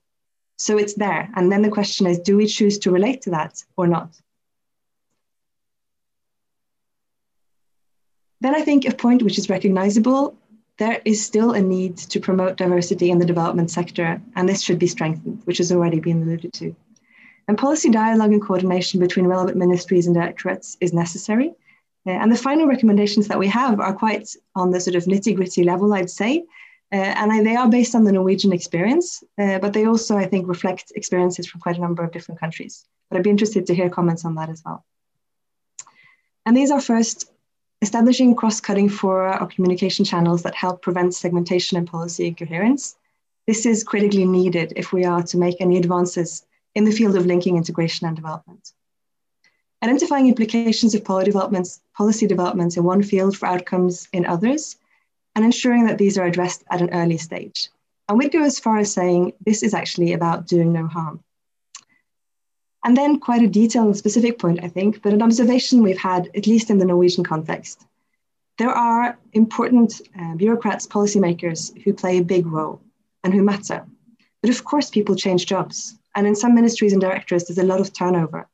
[0.56, 1.30] So it's there.
[1.34, 4.20] And then the question is do we choose to relate to that or not?
[8.40, 10.36] Then I think a point which is recognizable
[10.78, 14.78] there is still a need to promote diversity in the development sector, and this should
[14.78, 16.74] be strengthened, which has already been alluded to.
[17.48, 21.52] And policy dialogue and coordination between relevant ministries and directorates is necessary.
[22.08, 25.36] Uh, and the final recommendations that we have are quite on the sort of nitty
[25.36, 26.46] gritty level, I'd say.
[26.90, 30.24] Uh, and I, they are based on the Norwegian experience, uh, but they also, I
[30.24, 32.86] think, reflect experiences from quite a number of different countries.
[33.10, 34.86] But I'd be interested to hear comments on that as well.
[36.46, 37.30] And these are first
[37.82, 42.96] establishing cross-cutting fora or communication channels that help prevent segmentation and policy incoherence.
[43.46, 47.26] This is critically needed if we are to make any advances in the field of
[47.26, 48.72] linking integration and development.
[49.82, 54.76] Identifying implications of policy developments, policy developments in one field for outcomes in others,
[55.36, 57.68] and ensuring that these are addressed at an early stage.
[58.08, 61.22] And we'd go as far as saying this is actually about doing no harm.
[62.84, 66.28] And then quite a detailed and specific point, I think, but an observation we've had,
[66.34, 67.86] at least in the Norwegian context.
[68.56, 72.80] There are important uh, bureaucrats, policymakers who play a big role
[73.22, 73.86] and who matter.
[74.40, 75.98] But of course, people change jobs.
[76.14, 78.48] And in some ministries and directorates, there's a lot of turnover.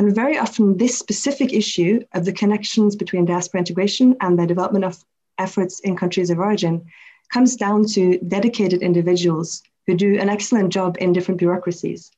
[0.00, 4.86] And very often, this specific issue of the connections between diaspora integration and the development
[4.86, 5.04] of
[5.36, 6.86] efforts in countries of origin
[7.30, 12.10] comes down to dedicated individuals who do an excellent job in different bureaucracies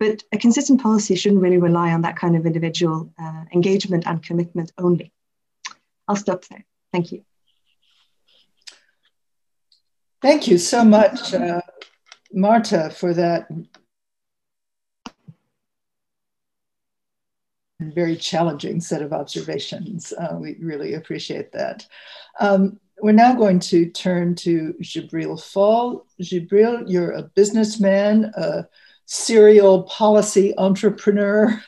[0.00, 4.22] but a consistent policy shouldn't really rely on that kind of individual uh, engagement and
[4.22, 5.12] commitment only.
[6.08, 6.64] I'll stop there.
[6.90, 7.22] Thank you.
[10.22, 11.60] Thank you so much, uh,
[12.32, 13.46] Marta, for that
[17.80, 20.12] very challenging set of observations.
[20.12, 21.86] Uh, we really appreciate that.
[22.40, 26.06] Um, we're now going to turn to Gibril Faal.
[26.22, 28.66] Gibril, you're a businessman, a
[29.06, 31.60] serial policy entrepreneur,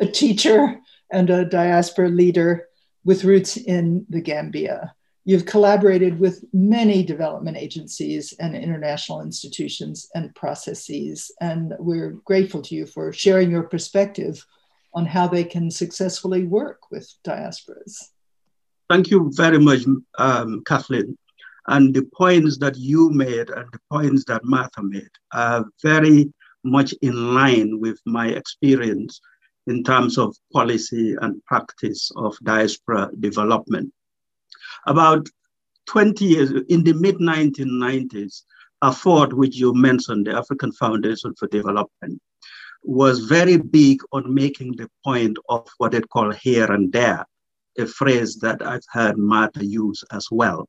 [0.00, 0.78] a teacher,
[1.10, 2.68] and a diaspora leader
[3.04, 4.94] with roots in the Gambia.
[5.24, 12.74] You've collaborated with many development agencies and international institutions and processes, and we're grateful to
[12.74, 14.46] you for sharing your perspective
[14.98, 17.94] on how they can successfully work with diasporas.
[18.90, 19.82] Thank you very much,
[20.18, 21.16] um, Kathleen.
[21.68, 26.32] And the points that you made and the points that Marta made are very
[26.64, 29.20] much in line with my experience
[29.68, 33.92] in terms of policy and practice of diaspora development.
[34.86, 35.28] About
[35.86, 38.42] 20 years, in the mid 1990s,
[38.82, 42.20] AFFORD, which you mentioned, the African Foundation for Development,
[42.88, 47.22] was very big on making the point of what they call here and there,
[47.78, 50.66] a phrase that I've heard Marta use as well,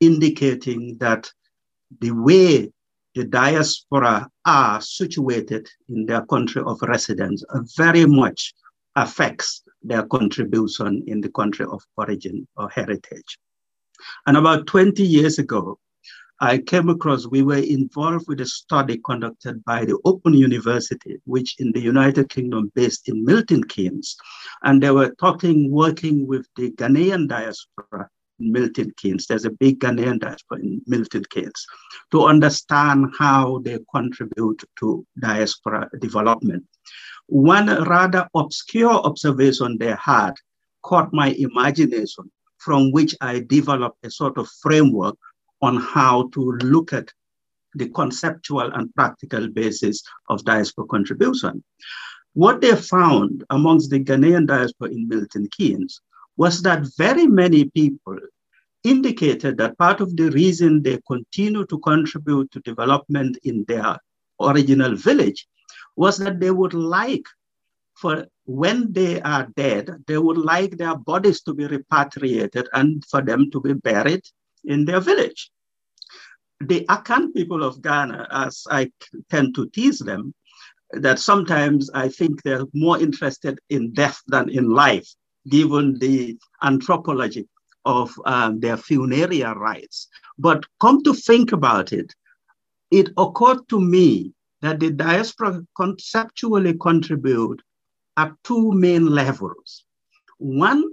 [0.00, 1.30] indicating that
[2.00, 2.72] the way
[3.14, 7.44] the diaspora are situated in their country of residence
[7.76, 8.54] very much
[8.96, 13.38] affects their contribution in the country of origin or heritage.
[14.26, 15.78] And about 20 years ago,
[16.40, 21.54] I came across, we were involved with a study conducted by the Open University, which
[21.60, 24.16] in the United Kingdom based in Milton Keynes.
[24.62, 28.08] And they were talking, working with the Ghanaian diaspora
[28.40, 29.26] in Milton Keynes.
[29.26, 31.66] There's a big Ghanaian diaspora in Milton Keynes
[32.10, 36.64] to understand how they contribute to diaspora development.
[37.26, 40.32] One rather obscure observation they had
[40.82, 45.16] caught my imagination, from which I developed a sort of framework
[45.62, 47.08] on how to look at
[47.74, 51.62] the conceptual and practical basis of diaspora contribution.
[52.34, 56.00] What they found amongst the Ghanaian diaspora in Milton Keynes
[56.36, 58.18] was that very many people
[58.84, 63.96] indicated that part of the reason they continue to contribute to development in their
[64.40, 65.46] original village
[65.96, 67.24] was that they would like
[67.94, 73.22] for when they are dead, they would like their bodies to be repatriated and for
[73.22, 74.22] them to be buried
[74.64, 75.50] in their village.
[76.60, 78.90] The Akan people of Ghana, as I
[79.30, 80.34] tend to tease them,
[80.92, 85.08] that sometimes I think they're more interested in death than in life
[85.48, 87.48] given the anthropology
[87.84, 90.08] of um, their funereal rites.
[90.38, 92.14] But come to think about it,
[92.90, 97.60] it occurred to me that the diaspora conceptually contribute
[98.16, 99.84] at two main levels.
[100.38, 100.84] One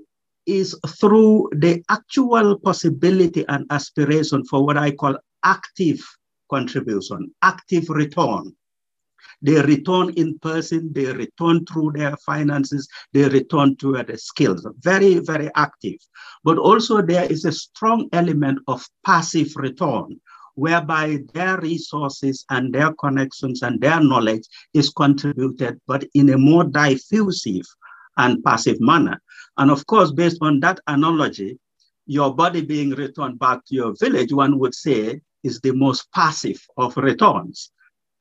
[0.49, 5.99] is through the actual possibility and aspiration for what I call active
[6.49, 8.55] contribution, active return.
[9.41, 14.67] They return in person, they return through their finances, they return through their skills.
[14.79, 15.99] Very, very active.
[16.43, 20.19] But also there is a strong element of passive return,
[20.55, 26.65] whereby their resources and their connections and their knowledge is contributed, but in a more
[26.65, 27.65] diffusive
[28.17, 29.21] and passive manner.
[29.59, 31.59] And of course, based on that analogy,
[32.07, 36.65] your body being returned back to your village, one would say is the most passive
[36.77, 37.69] of returns.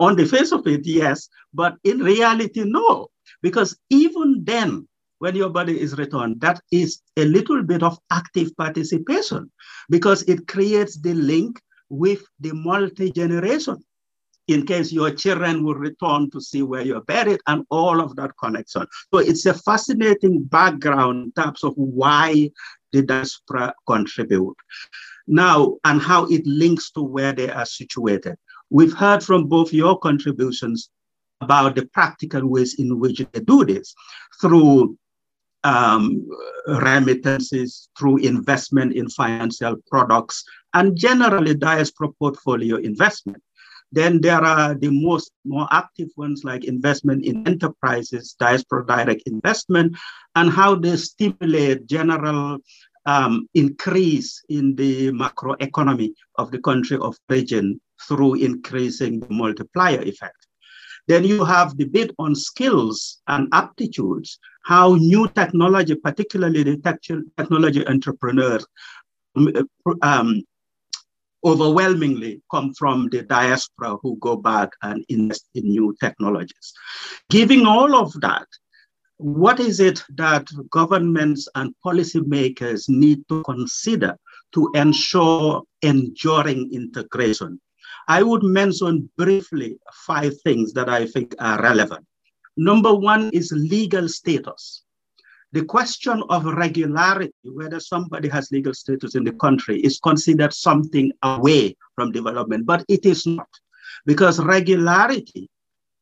[0.00, 3.08] On the face of it, yes, but in reality, no.
[3.40, 4.88] Because even then,
[5.20, 9.50] when your body is returned, that is a little bit of active participation
[9.90, 13.76] because it creates the link with the multi-generation
[14.48, 18.32] in case your children will return to see where you're buried and all of that
[18.42, 18.86] connection.
[19.12, 22.50] So it's a fascinating background in terms of why
[22.92, 24.56] the diaspora contribute.
[25.26, 28.36] Now, and how it links to where they are situated.
[28.70, 30.90] We've heard from both your contributions
[31.42, 33.94] about the practical ways in which they do this
[34.40, 34.96] through
[35.64, 36.26] um,
[36.66, 43.42] remittances, through investment in financial products, and generally diaspora portfolio investment.
[43.90, 49.96] Then there are the most more active ones like investment in enterprises, diaspora direct investment,
[50.34, 52.58] and how they stimulate general
[53.06, 60.46] um, increase in the macroeconomy of the country of region through increasing the multiplier effect.
[61.06, 66.76] Then you have the bit on skills and aptitudes, how new technology, particularly the
[67.38, 68.66] technology entrepreneurs,
[70.02, 70.42] um,
[71.44, 76.72] overwhelmingly come from the diaspora who go back and invest in new technologies.
[77.30, 78.46] Giving all of that,
[79.18, 84.16] what is it that governments and policymakers need to consider
[84.52, 87.60] to ensure enduring integration?
[88.08, 89.76] I would mention briefly
[90.06, 92.06] five things that I think are relevant.
[92.56, 94.82] Number one is legal status.
[95.52, 101.10] The question of regularity, whether somebody has legal status in the country, is considered something
[101.22, 103.48] away from development, but it is not.
[104.04, 105.48] Because regularity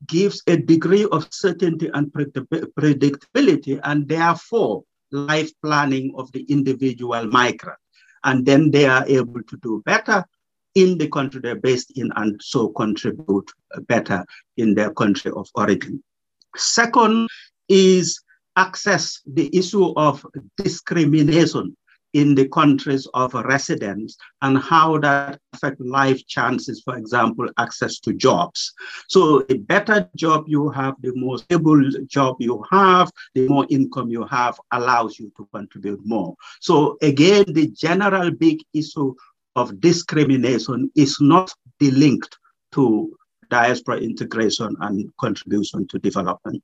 [0.08, 4.82] gives a degree of certainty and predictability, and therefore
[5.12, 7.78] life planning of the individual migrant.
[8.24, 10.24] And then they are able to do better
[10.74, 13.50] in the country they're based in and so contribute
[13.82, 14.24] better
[14.56, 16.02] in their country of origin.
[16.56, 17.28] Second
[17.68, 18.20] is
[18.56, 20.24] access the issue of
[20.56, 21.76] discrimination
[22.16, 28.14] in the countries of residence and how that affect life chances, for example, access to
[28.14, 28.72] jobs.
[29.08, 34.08] So the better job you have, the more stable job you have, the more income
[34.08, 36.34] you have allows you to contribute more.
[36.60, 39.14] So again, the general big issue
[39.54, 42.32] of discrimination is not delinked
[42.72, 43.14] to
[43.50, 46.62] diaspora integration and contribution to development.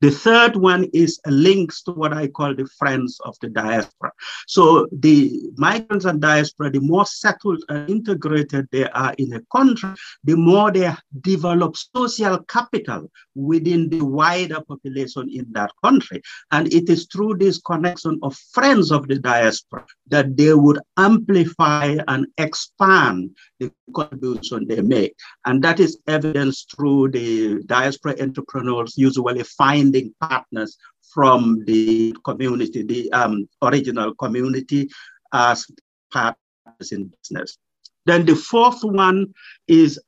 [0.00, 4.11] The third one is links to what I call the friends of the diaspora.
[4.46, 9.90] So the migrants and diaspora, the more settled and integrated they are in a country,
[10.24, 16.22] the more they develop social capital within the wider population in that country.
[16.50, 21.96] And it is through this connection of friends of the diaspora that they would amplify
[22.08, 25.14] and expand the contribution they make.
[25.46, 33.12] And that is evidenced through the diaspora entrepreneurs usually finding partners from the community, the
[33.12, 34.88] um, original community
[35.32, 35.66] as
[36.10, 37.58] partners in business.
[38.06, 39.32] Then the fourth one
[39.68, 40.00] is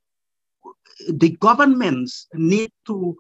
[1.09, 3.17] the governments need to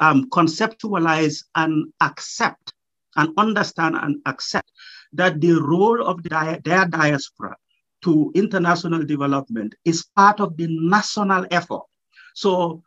[0.00, 2.72] um, conceptualize and accept
[3.16, 4.70] and understand and accept
[5.12, 7.56] that the role of the, their diaspora
[8.02, 11.82] to international development is part of the national effort.
[12.34, 12.82] So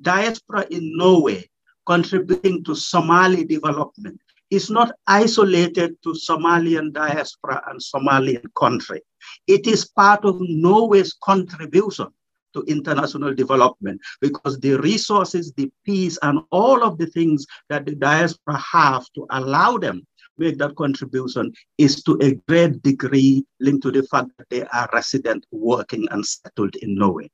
[0.00, 1.50] diaspora in Norway
[1.88, 4.20] contributing to Somali development
[4.50, 9.00] is not isolated to Somalian diaspora and Somalian country.
[9.46, 12.08] It is part of Norway's contribution
[12.54, 17.94] to international development because the resources, the peace, and all of the things that the
[17.94, 20.06] diaspora have to allow them
[20.38, 24.88] make that contribution is to a great degree linked to the fact that they are
[24.92, 27.30] resident, working, and settled in Norway.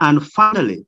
[0.00, 0.86] And finally,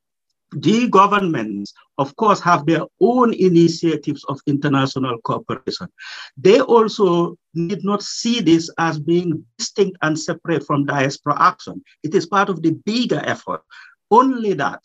[0.55, 5.89] The governments, of course, have their own initiatives of international cooperation.
[6.37, 11.83] They also need not see this as being distinct and separate from diaspora action.
[12.03, 13.63] It is part of the bigger effort.
[14.11, 14.81] Only that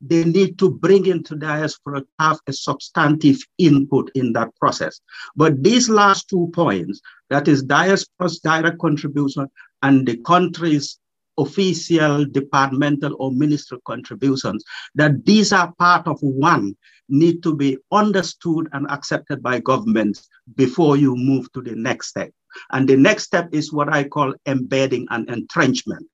[0.00, 5.00] they need to bring into diaspora to have a substantive input in that process.
[5.36, 7.00] But these last two points,
[7.30, 9.48] that is diaspora's direct contribution
[9.82, 10.98] and the country's
[11.38, 14.64] official, departmental, or ministerial contributions,
[14.94, 16.76] that these are part of one,
[17.08, 22.30] need to be understood and accepted by governments before you move to the next step.
[22.72, 26.06] And the next step is what I call embedding and entrenchment.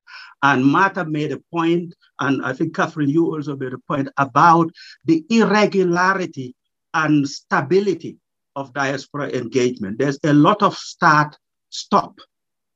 [0.43, 4.71] And Marta made a point, and I think Catherine, you also made a point about
[5.05, 6.55] the irregularity
[6.95, 8.16] and stability
[8.57, 9.99] of diaspora engagement.
[9.99, 11.37] There's a lot of start,
[11.68, 12.18] stop.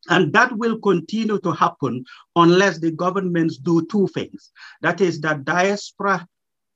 [0.09, 2.05] And that will continue to happen
[2.37, 4.53] unless the governments do two things.
[4.83, 6.27] That is that diaspora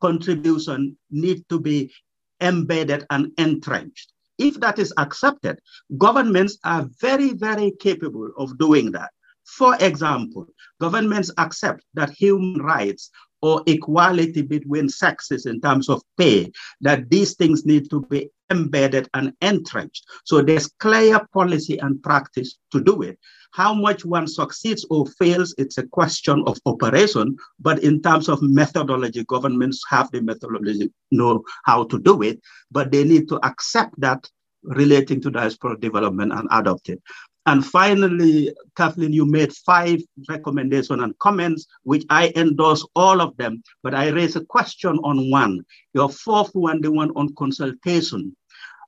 [0.00, 1.92] contribution need to be
[2.40, 4.12] embedded and entrenched.
[4.38, 5.58] If that is accepted,
[5.98, 9.10] governments are very, very capable of doing that.
[9.44, 10.46] For example,
[10.80, 13.10] governments accept that human rights
[13.40, 19.08] or equality between sexes in terms of pay, that these things need to be embedded
[19.14, 20.06] and entrenched.
[20.24, 23.18] So there's clear policy and practice to do it.
[23.52, 27.36] How much one succeeds or fails, it's a question of operation.
[27.58, 32.40] But in terms of methodology, governments have the methodology, know how to do it,
[32.70, 34.28] but they need to accept that
[34.62, 37.00] relating to diaspora development and adopt it.
[37.46, 43.62] And finally, Kathleen, you made five recommendations and comments, which I endorse all of them,
[43.82, 45.64] but I raise a question on one.
[45.94, 48.36] Your fourth one, the one on consultation.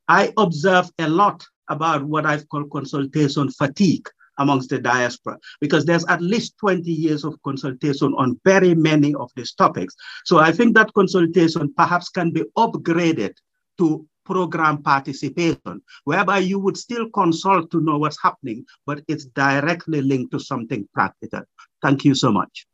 [0.09, 6.05] I observe a lot about what I've called consultation fatigue amongst the diaspora because there's
[6.07, 9.95] at least 20 years of consultation on very many of these topics.
[10.25, 13.35] So I think that consultation perhaps can be upgraded
[13.79, 20.03] to program participation, whereby you would still consult to know what's happening, but it's directly
[20.03, 21.43] linked to something practical.
[21.83, 22.67] Thank you so much.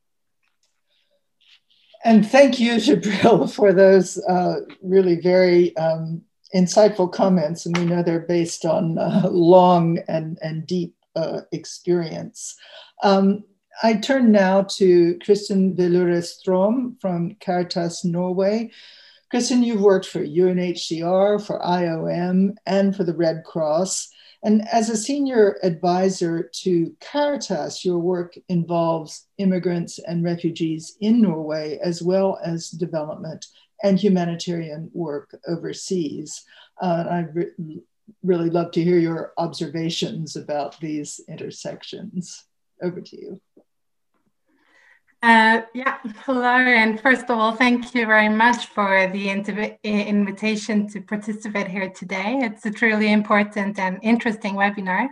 [2.05, 6.23] And thank you, Gibril, for those uh, really very um,
[6.55, 7.67] insightful comments.
[7.67, 12.57] And we know they're based on uh, long and, and deep uh, experience.
[13.03, 13.45] Um,
[13.83, 18.71] I turn now to Kristen Velure Strom from Caritas Norway,
[19.37, 24.09] Kristen, you've worked for UNHCR, for IOM, and for the Red Cross.
[24.43, 31.79] And as a senior advisor to Caritas, your work involves immigrants and refugees in Norway,
[31.83, 33.45] as well as development
[33.83, 36.43] and humanitarian work overseas.
[36.81, 37.83] Uh, I'd re-
[38.23, 42.47] really love to hear your observations about these intersections.
[42.81, 43.41] Over to you.
[45.23, 46.45] Uh, yeah, hello.
[46.45, 49.31] And first of all, thank you very much for the
[49.83, 52.39] invitation to participate here today.
[52.43, 55.09] It's a truly important and interesting webinar.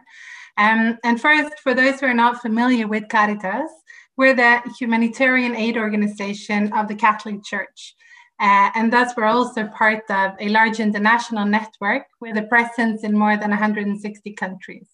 [0.56, 3.70] Um, and first, for those who are not familiar with Caritas,
[4.16, 7.96] we're the humanitarian aid organization of the Catholic Church.
[8.40, 13.18] Uh, and thus, we're also part of a large international network with a presence in
[13.18, 14.88] more than 160 countries.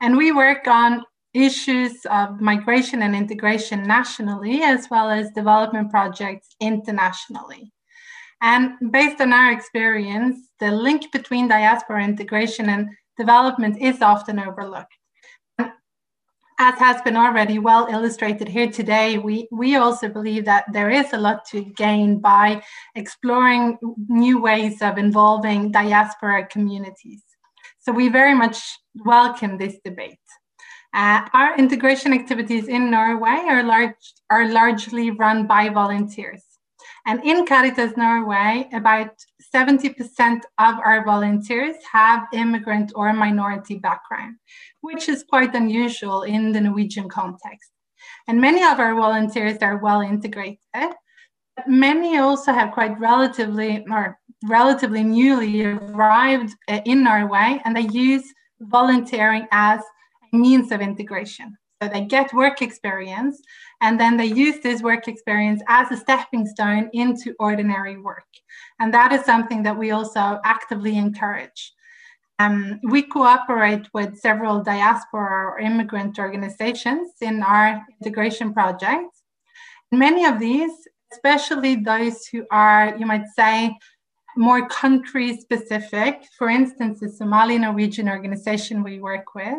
[0.00, 1.04] And we work on
[1.34, 7.72] issues of migration and integration nationally, as well as development projects internationally.
[8.42, 14.92] And based on our experience, the link between diaspora integration and development is often overlooked.
[16.58, 21.12] As has been already well illustrated here today, we, we also believe that there is
[21.12, 22.62] a lot to gain by
[22.94, 23.76] exploring
[24.08, 27.22] new ways of involving diaspora communities.
[27.78, 28.58] So we very much
[29.04, 30.18] welcome this debate.
[30.96, 36.42] Uh, our integration activities in Norway are, large, are largely run by volunteers.
[37.06, 39.10] And in Caritas Norway, about
[39.54, 44.36] 70% of our volunteers have immigrant or minority background,
[44.80, 47.70] which is quite unusual in the Norwegian context.
[48.26, 50.58] And many of our volunteers are well integrated.
[50.72, 57.88] But many also have quite relatively or relatively newly arrived uh, in Norway, and they
[57.88, 58.24] use
[58.60, 59.80] volunteering as
[60.40, 61.56] means of integration.
[61.82, 63.42] So they get work experience
[63.82, 68.24] and then they use this work experience as a stepping stone into ordinary work.
[68.80, 71.74] And that is something that we also actively encourage.
[72.38, 79.22] Um, we cooperate with several diaspora or immigrant organizations in our integration projects.
[79.90, 80.72] Many of these,
[81.12, 83.74] especially those who are, you might say,
[84.36, 89.58] more country specific, for instance, the Somali Norwegian organization we work with,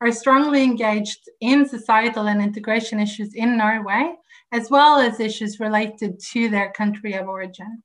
[0.00, 4.14] are strongly engaged in societal and integration issues in Norway
[4.52, 7.82] as well as issues related to their country of origin.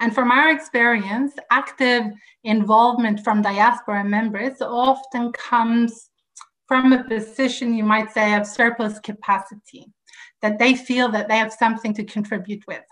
[0.00, 2.04] And from our experience, active
[2.42, 6.10] involvement from diaspora members often comes
[6.66, 9.86] from a position, you might say, of surplus capacity,
[10.42, 12.82] that they feel that they have something to contribute with.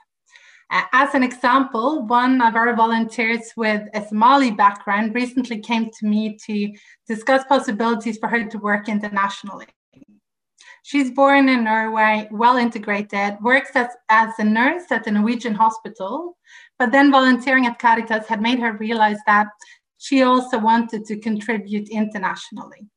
[0.72, 6.38] As an example, one of our volunteers with a Somali background recently came to me
[6.46, 6.72] to
[7.06, 9.66] discuss possibilities for her to work internationally.
[10.82, 16.38] She's born in Norway, well integrated, works as, as a nurse at a Norwegian hospital,
[16.78, 19.48] but then volunteering at Caritas had made her realize that
[19.98, 22.88] she also wanted to contribute internationally.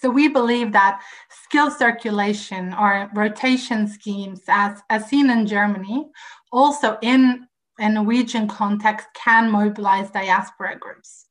[0.00, 6.06] So we believe that skill circulation or rotation schemes, as, as seen in Germany,
[6.52, 7.46] also in
[7.78, 11.26] a Norwegian context, can mobilize diaspora groups.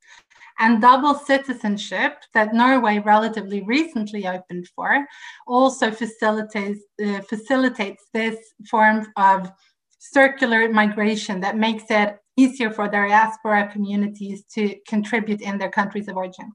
[0.60, 5.06] And double citizenship that Norway relatively recently opened for
[5.48, 8.38] also facilitates, uh, facilitates this
[8.70, 9.52] form of
[10.00, 16.16] circular migration that makes it easier for diaspora communities to contribute in their countries of
[16.16, 16.52] origin.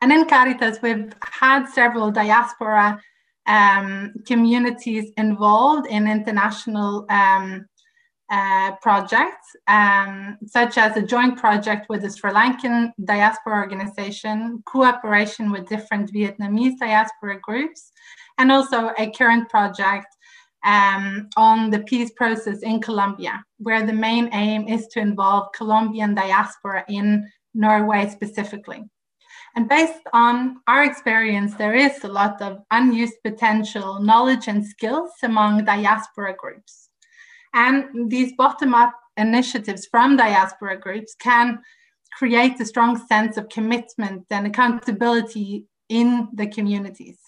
[0.00, 3.00] And in Caritas, we've had several diaspora
[3.50, 7.66] um, communities involved in international um,
[8.30, 15.50] uh, projects, um, such as a joint project with the Sri Lankan diaspora organization, cooperation
[15.50, 17.90] with different Vietnamese diaspora groups,
[18.38, 20.06] and also a current project
[20.64, 26.14] um, on the peace process in Colombia, where the main aim is to involve Colombian
[26.14, 28.84] diaspora in Norway specifically.
[29.56, 35.10] And based on our experience, there is a lot of unused potential, knowledge, and skills
[35.22, 36.88] among diaspora groups.
[37.52, 41.58] And these bottom up initiatives from diaspora groups can
[42.16, 47.18] create a strong sense of commitment and accountability in the communities.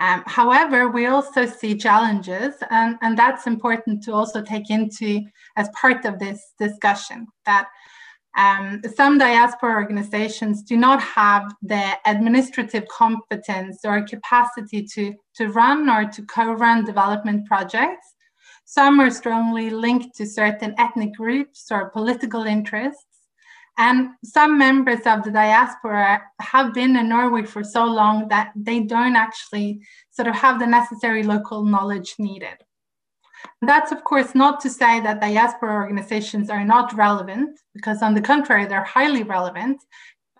[0.00, 5.20] Um, however, we also see challenges, and, and that's important to also take into
[5.56, 7.68] as part of this discussion that
[8.36, 15.90] um, some diaspora organizations do not have the administrative competence or capacity to, to run
[15.90, 18.14] or to co run development projects.
[18.64, 23.04] Some are strongly linked to certain ethnic groups or political interests.
[23.78, 28.80] And some members of the diaspora have been in Norway for so long that they
[28.80, 29.80] don't actually
[30.10, 32.58] sort of have the necessary local knowledge needed.
[33.60, 38.20] That's, of course, not to say that diaspora organizations are not relevant, because on the
[38.20, 39.82] contrary, they're highly relevant,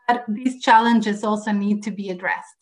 [0.09, 2.57] but these challenges also need to be addressed.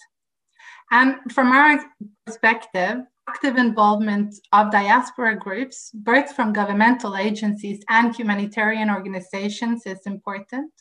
[0.91, 1.81] And from our
[2.27, 10.73] perspective, active involvement of diaspora groups, both from governmental agencies and humanitarian organizations, is important.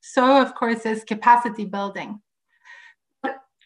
[0.00, 2.20] So, of course, is capacity building.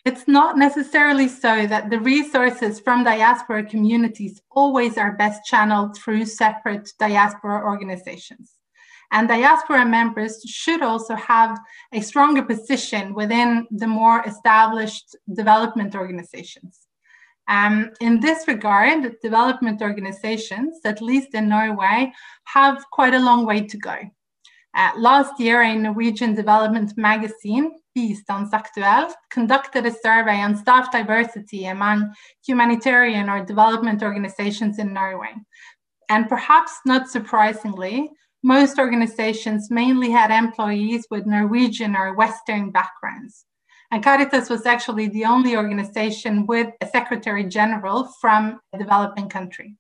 [0.05, 6.24] It's not necessarily so that the resources from diaspora communities always are best channeled through
[6.24, 8.59] separate diaspora organizations.
[9.12, 11.57] And diaspora members should also have
[11.92, 16.80] a stronger position within the more established development organizations.
[17.48, 22.12] Um, in this regard, development organizations, at least in Norway,
[22.44, 23.96] have quite a long way to go.
[24.74, 32.14] Uh, last year, a Norwegian development magazine, Bistandsaktuelt, conducted a survey on staff diversity among
[32.47, 35.34] humanitarian or development organizations in Norway.
[36.09, 38.11] And perhaps not surprisingly,
[38.43, 43.45] most organizations mainly had employees with Norwegian or Western backgrounds.
[43.90, 49.76] And Caritas was actually the only organization with a secretary general from a developing country.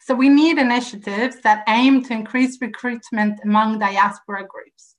[0.00, 4.94] So we need initiatives that aim to increase recruitment among diaspora groups.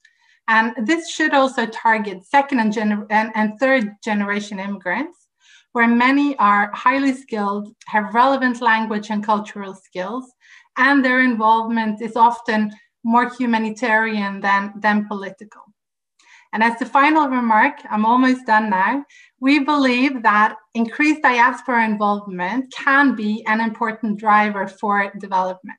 [0.50, 5.28] And this should also target second and, gener- and, and third generation immigrants,
[5.74, 10.26] where many are highly skilled, have relevant language and cultural skills,
[10.76, 12.72] and their involvement is often
[13.04, 15.62] more humanitarian than, than political.
[16.52, 19.06] And as the final remark, I'm almost done now.
[19.39, 25.78] We believe that increased diaspora involvement can be an important driver for development.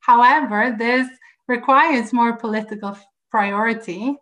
[0.00, 1.08] However, this
[1.46, 2.98] requires more political
[3.30, 4.16] priority,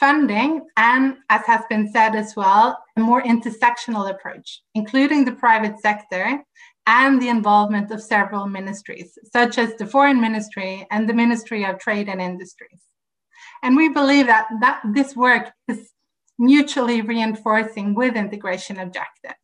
[0.00, 5.78] funding, and as has been said as well, a more intersectional approach, including the private
[5.80, 6.42] sector
[6.86, 11.78] and the involvement of several ministries, such as the Foreign Ministry and the Ministry of
[11.78, 12.80] Trade and Industries.
[13.62, 15.90] And we believe that, that this work is
[16.38, 19.34] mutually reinforcing with integration objectives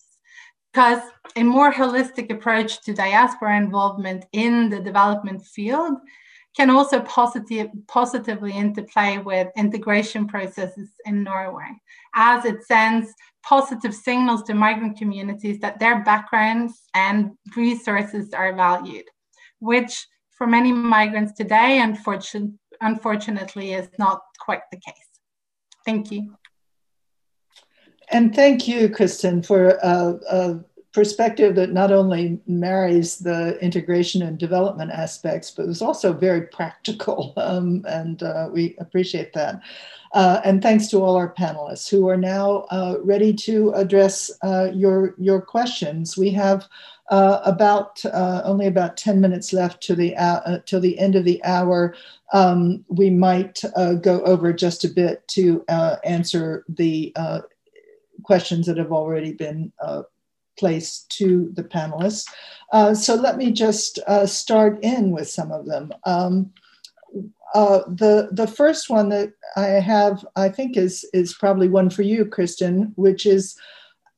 [0.73, 1.03] because
[1.37, 5.95] a more holistic approach to diaspora involvement in the development field
[6.57, 11.71] can also positive, positively interplay with integration processes in Norway,
[12.15, 19.05] as it sends positive signals to migrant communities that their backgrounds and resources are valued,
[19.61, 24.95] which for many migrants today, unfortunately, unfortunately, is not quite the case.
[25.87, 26.37] Thank you.
[28.11, 30.61] And thank you, Kristen, for a, a,
[30.93, 37.35] perspective that not only marries the integration and development aspects, but was also very practical.
[37.43, 39.61] Um, and uh, we appreciate that.
[40.13, 44.71] Uh, and thanks to all our panelists who are now uh, ready to address uh,
[44.73, 46.17] your, your questions.
[46.17, 46.69] We have
[47.11, 51.25] uh, about uh, only about 10 minutes left to the, uh, till the end of
[51.25, 51.95] the hour.
[52.33, 53.61] Um, we might
[54.01, 55.65] go over just a bit to
[56.05, 57.13] answer the
[58.23, 59.73] questions that have already been
[60.59, 62.27] placed to the panelists.
[62.95, 65.93] so let me just start in with some of them.
[66.05, 66.53] Um,
[67.55, 72.03] uh, the the first one that I have, I think, is is probably one for
[72.03, 73.57] you, Kristen, which is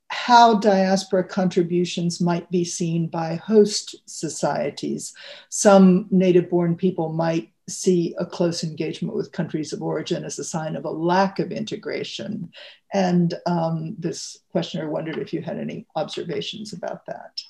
[0.09, 5.13] how diaspora contributions might be seen by host societies.
[5.49, 10.45] Some native born people might see a close engagement with countries of origin as a
[10.45, 12.53] sign of a lack of integration.
[12.93, 17.41] And um, this questioner wondered if you had any observations about that.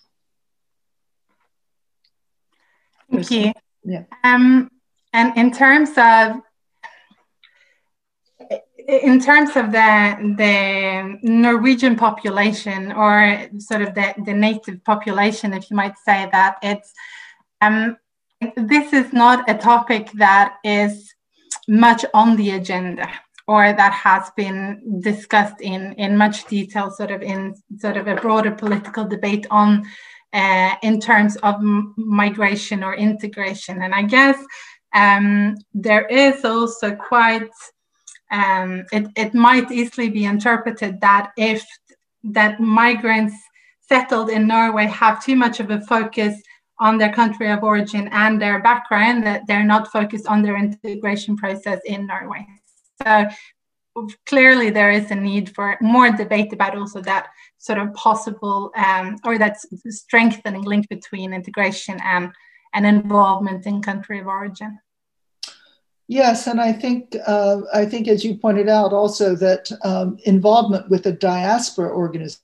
[3.10, 3.52] Thank you.
[3.84, 4.04] Yeah.
[4.22, 4.70] Um,
[5.12, 6.40] and in terms of
[8.86, 15.70] in terms of the the Norwegian population or sort of the, the native population, if
[15.70, 16.92] you might say that, it's
[17.60, 17.96] um,
[18.56, 21.12] this is not a topic that is
[21.68, 23.08] much on the agenda
[23.46, 28.16] or that has been discussed in in much detail, sort of in sort of a
[28.16, 29.84] broader political debate on
[30.34, 31.56] uh, in terms of
[31.96, 33.82] migration or integration.
[33.82, 34.38] And I guess
[34.94, 37.50] um, there is also quite,
[38.30, 41.64] um, it, it might easily be interpreted that if
[42.24, 43.34] that migrants
[43.80, 46.40] settled in Norway have too much of a focus
[46.80, 51.36] on their country of origin and their background, that they're not focused on their integration
[51.36, 52.46] process in Norway.
[53.02, 53.28] So
[54.26, 59.16] clearly there is a need for more debate about also that sort of possible um,
[59.24, 59.56] or that
[59.88, 62.32] strengthening link between integration and,
[62.74, 64.78] and involvement in country of origin.
[66.06, 70.90] Yes, and I think uh, I think as you pointed out also that um, involvement
[70.90, 72.42] with a diaspora organization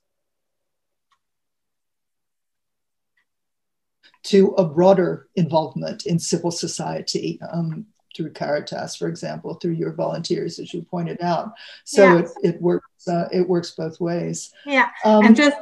[4.23, 10.59] to a broader involvement in civil society um, through Caritas, for example, through your volunteers,
[10.59, 11.53] as you pointed out.
[11.85, 14.51] So it, it works uh, it works both ways.
[14.65, 15.57] Yeah, um, and just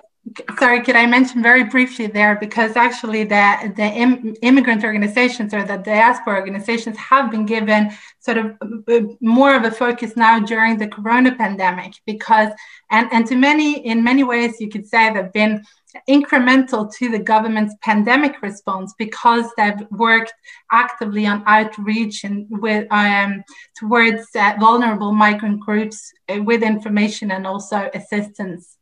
[0.58, 5.64] sorry, could I mention very briefly there because actually the the Im- immigrant organizations or
[5.64, 8.58] the diaspora organizations have been given sort of
[8.88, 12.50] uh, more of a focus now during the corona pandemic because
[12.92, 15.64] and and to many in many ways you could say they've been
[16.08, 20.34] incremental to the government's pandemic response because they've worked
[20.72, 23.44] actively on outreach and with um,
[23.76, 28.79] towards uh, vulnerable migrant groups uh, with information and also assistance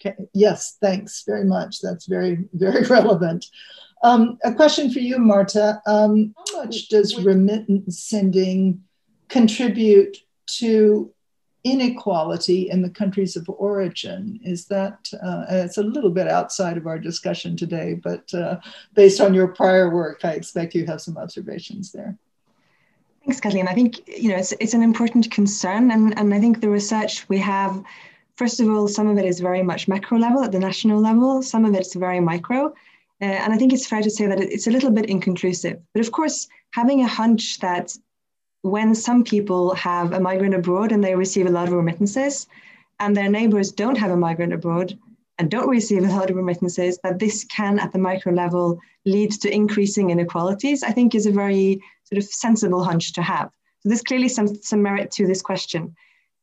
[0.00, 0.16] Okay.
[0.32, 1.80] Yes, thanks very much.
[1.80, 3.46] That's very, very relevant.
[4.02, 5.82] Um, a question for you, Marta.
[5.86, 8.82] Um, how much does remittance sending
[9.28, 10.18] contribute
[10.58, 11.12] to
[11.64, 14.38] inequality in the countries of origin?
[14.44, 18.60] Is that, uh, it's a little bit outside of our discussion today, but uh,
[18.94, 22.16] based on your prior work, I expect you have some observations there.
[23.24, 23.68] Thanks, Kathleen.
[23.68, 25.90] I think, you know, it's, it's an important concern.
[25.90, 27.82] And, and I think the research we have
[28.38, 31.42] First of all, some of it is very much macro level at the national level,
[31.42, 32.66] some of it's very micro.
[33.20, 35.80] Uh, and I think it's fair to say that it's a little bit inconclusive.
[35.92, 37.96] But of course, having a hunch that
[38.62, 42.46] when some people have a migrant abroad and they receive a lot of remittances,
[43.00, 44.96] and their neighbors don't have a migrant abroad
[45.40, 49.32] and don't receive a lot of remittances, that this can, at the micro level, lead
[49.32, 53.50] to increasing inequalities, I think is a very sort of sensible hunch to have.
[53.80, 55.96] So there's clearly some, some merit to this question.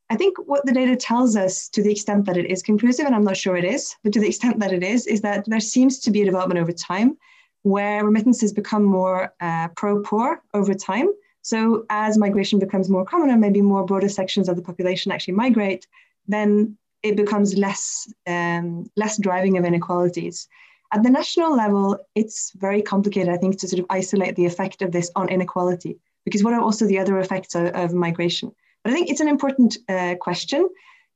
[0.10, 3.16] I think what the data tells us, to the extent that it is conclusive, and
[3.16, 5.60] I'm not sure it is, but to the extent that it is, is that there
[5.60, 7.18] seems to be a development over time
[7.64, 11.08] where remittances become more uh, pro poor over time.
[11.42, 15.34] So as migration becomes more common and maybe more broader sections of the population actually
[15.34, 15.88] migrate,
[16.28, 20.48] then it becomes less um, less driving of inequalities.
[20.92, 24.82] At the national level, it's very complicated, I think, to sort of isolate the effect
[24.84, 28.52] of this on inequality, because what are also the other effects of, of migration?
[28.86, 30.70] But I think it's an important uh, question.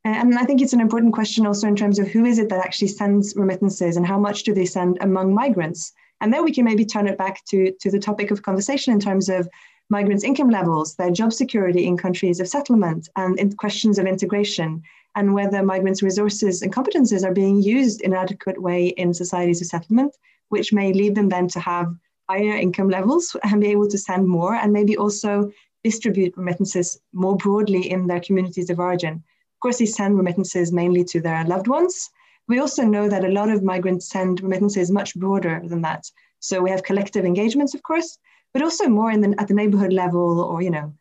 [0.04, 2.50] Uh, and I think it's an important question also in terms of who is it
[2.50, 6.52] that actually sends remittances and how much do they send among migrants And then we
[6.52, 9.48] can maybe turn it back to, to the topic of conversation in terms of
[9.90, 14.82] migrants' income levels, their job security in countries of settlement, and questions of integration,
[15.16, 19.62] and whether migrants' resources and competences are being used in an adequate way in societies
[19.62, 20.16] of settlement,
[20.50, 21.94] which may lead them then to have
[22.30, 25.52] higher income levels and be able to send more, and maybe also
[25.90, 26.88] distribute remittances
[27.24, 29.14] more broadly in their communities of origin.
[29.56, 32.10] Of course, they send remittances mainly to their loved ones.
[32.48, 36.04] We also know that a lot of migrants send remittances much broader than that.
[36.40, 38.10] So we have collective engagements, of course,
[38.54, 40.94] but also more the, at the neighborhood level or, you know,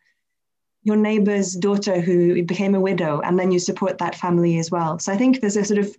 [0.83, 4.99] your neighbor's daughter who became a widow, and then you support that family as well.
[4.99, 5.89] So I think there's a sort of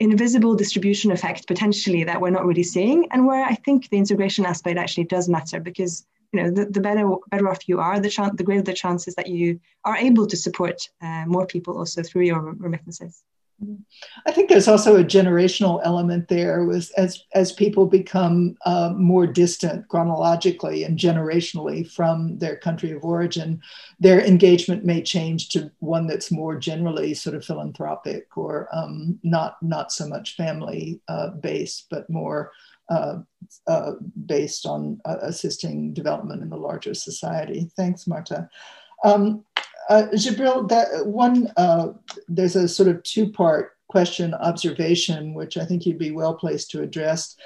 [0.00, 4.44] invisible distribution effect potentially that we're not really seeing, and where I think the integration
[4.46, 8.10] aspect actually does matter because you know the, the better better off you are, the
[8.10, 12.02] chance the greater the chances that you are able to support uh, more people also
[12.02, 13.22] through your remittances.
[14.26, 19.28] I think there's also a generational element there was as as people become uh, more
[19.28, 23.62] distant chronologically and generationally from their country of origin,
[24.00, 29.56] their engagement may change to one that's more generally sort of philanthropic or um, not
[29.62, 32.50] not so much family uh, based, but more
[32.88, 33.18] uh,
[33.66, 33.92] uh
[34.26, 37.70] based on uh, assisting development in the larger society.
[37.76, 38.48] Thanks, Marta.
[39.02, 39.44] Um,
[39.88, 41.88] uh, Gibril, that one, uh,
[42.28, 46.70] there's a sort of two part question observation, which I think you'd be well placed
[46.70, 47.36] to address.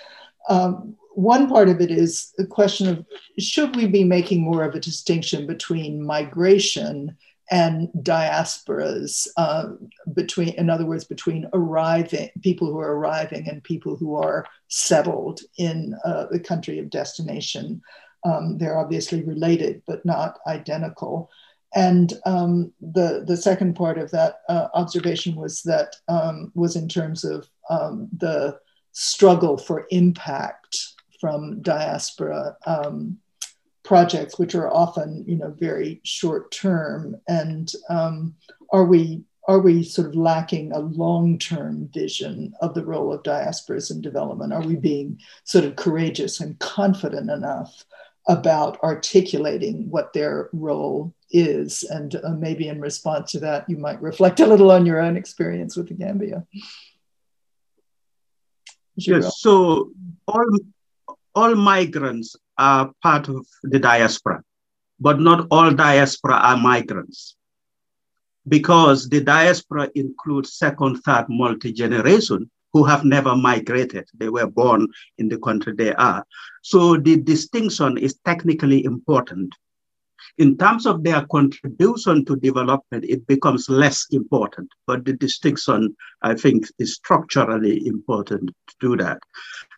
[0.48, 3.04] Um, one part of it is the question of
[3.38, 7.16] should we be making more of a distinction between migration
[7.50, 9.70] and diasporas, uh,
[10.14, 15.40] between, in other words, between arriving people who are arriving and people who are settled
[15.56, 17.80] in uh, the country of destination.
[18.24, 21.30] Um, they're obviously related, but not identical.
[21.74, 26.88] And um, the the second part of that uh, observation was that um, was in
[26.88, 28.58] terms of um, the
[28.92, 33.18] struggle for impact from diaspora um,
[33.88, 37.16] projects, which are often you know very short term.
[37.26, 38.34] And um,
[38.70, 43.22] are we are we sort of lacking a long term vision of the role of
[43.22, 44.52] diasporas in development?
[44.52, 47.84] Are we being sort of courageous and confident enough
[48.28, 51.82] about articulating what their role is.
[51.82, 55.16] And uh, maybe in response to that, you might reflect a little on your own
[55.16, 56.46] experience with the Gambia.
[58.96, 59.92] Yes, so
[60.26, 60.58] all,
[61.34, 64.42] all migrants are part of the diaspora,
[65.00, 67.36] but not all diaspora are migrants.
[68.46, 74.08] Because the diaspora includes second, third, multi generation who have never migrated.
[74.16, 74.88] They were born
[75.18, 76.24] in the country they are.
[76.62, 79.54] So the distinction is technically important
[80.38, 84.68] in terms of their contribution to development, it becomes less important.
[84.86, 89.18] But the distinction, I think, is structurally important to do that.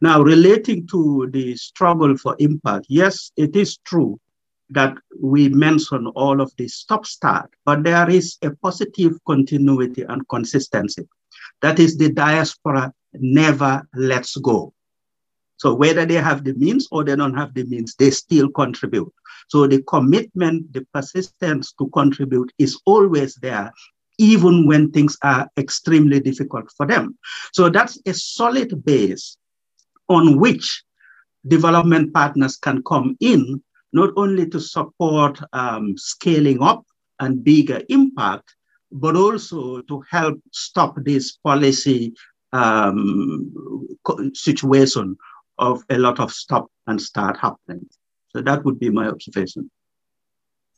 [0.03, 4.18] Now, relating to the struggle for impact, yes, it is true
[4.70, 10.28] that we mention all of the stop start, but there is a positive continuity and
[10.28, 11.09] consistency.
[11.61, 14.72] That is, the diaspora never lets go.
[15.61, 19.12] So whether they have the means or they don't have the means, they still contribute.
[19.48, 23.70] So the commitment, the persistence to contribute is always there,
[24.16, 27.18] even when things are extremely difficult for them.
[27.52, 29.36] So that's a solid base
[30.08, 30.82] on which
[31.46, 36.86] development partners can come in, not only to support um, scaling up
[37.18, 38.54] and bigger impact,
[38.90, 42.14] but also to help stop this policy
[42.54, 43.52] um,
[44.32, 45.18] situation
[45.61, 47.88] of a lot of stop and start happening.
[48.32, 49.70] So that would be my observation.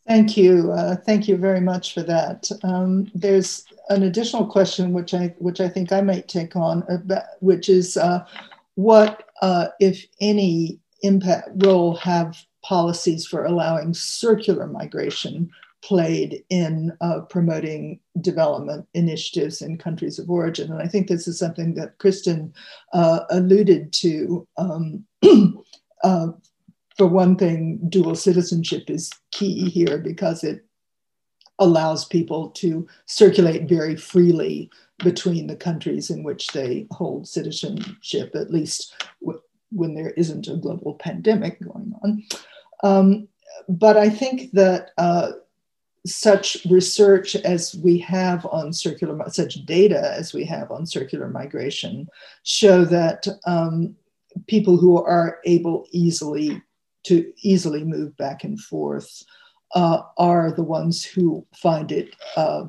[0.07, 0.73] Thank you.
[0.73, 2.51] Uh, thank you very much for that.
[2.65, 7.23] Um, there's an additional question which I which I think I might take on, about,
[7.41, 8.27] which is uh,
[8.75, 15.51] what, uh, if any, impact role have policies for allowing circular migration
[15.83, 20.71] played in uh, promoting development initiatives in countries of origin.
[20.71, 22.55] And I think this is something that Kristen
[22.93, 24.47] uh, alluded to.
[24.57, 25.05] Um,
[26.05, 26.29] uh,
[26.97, 30.65] for one thing, dual citizenship is key here because it
[31.59, 38.51] allows people to circulate very freely between the countries in which they hold citizenship, at
[38.51, 38.95] least
[39.71, 42.23] when there isn't a global pandemic going on.
[42.85, 43.29] Um,
[43.69, 45.33] but I think that uh,
[46.05, 52.09] such research as we have on circular, such data as we have on circular migration
[52.43, 53.95] show that um,
[54.47, 56.61] people who are able easily
[57.05, 59.25] to easily move back and forth
[59.75, 62.65] uh, are the ones who find it uh,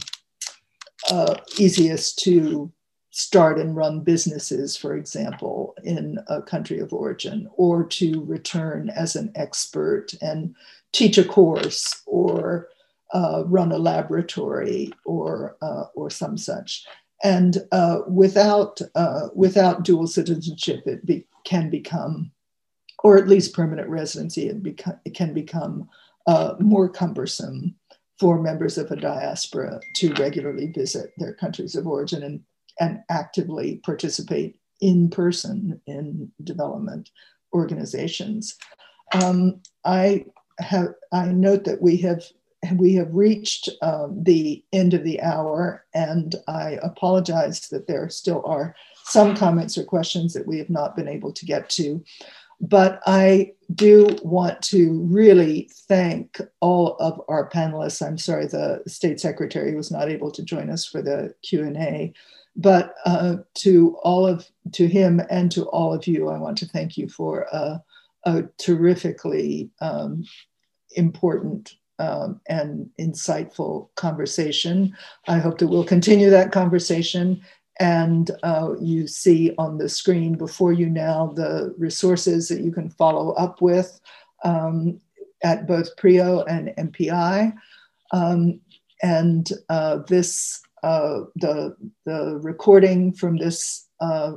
[1.10, 2.72] uh, easiest to
[3.12, 9.16] start and run businesses, for example, in a country of origin, or to return as
[9.16, 10.56] an expert and
[10.94, 12.70] teach a course or
[13.14, 16.86] uh, run a laboratory or, uh, or some such.
[17.24, 22.32] And uh, without, uh, without dual citizenship, it be, can become,
[23.04, 25.90] or at least permanent residency, it, beca- it can become
[26.28, 27.76] uh, more cumbersome
[28.20, 32.42] for members of a diaspora to regularly visit their countries of origin and
[32.80, 37.12] and actively participate in person in development
[37.54, 38.56] organizations.
[39.14, 40.26] Um, I
[40.60, 42.24] have I note that we have
[42.76, 48.44] we have reached um, the end of the hour, and I apologize that there still
[48.46, 52.04] are some comments or questions that we have not been able to get to.
[52.62, 58.06] But I do want to really thank all of our panelists.
[58.06, 62.14] I'm sorry the state secretary was not able to join us for the Q&A.
[62.56, 66.68] But uh, to all of to him and to all of you, I want to
[66.68, 67.84] thank you for a,
[68.26, 70.24] a terrifically um,
[70.96, 74.96] important um, and insightful conversation.
[75.28, 77.42] I hope that we'll continue that conversation.
[77.80, 82.90] And uh, you see on the screen before you now the resources that you can
[82.90, 84.00] follow up with
[84.44, 85.00] um,
[85.44, 87.54] at both PRIO and MPI.
[88.12, 88.62] Um,
[89.02, 91.76] and uh, this uh, the,
[92.06, 94.34] the recording from this uh,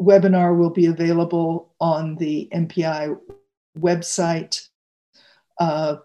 [0.00, 3.18] webinar will be available on the MPI
[3.78, 4.68] website
[5.60, 5.96] uh,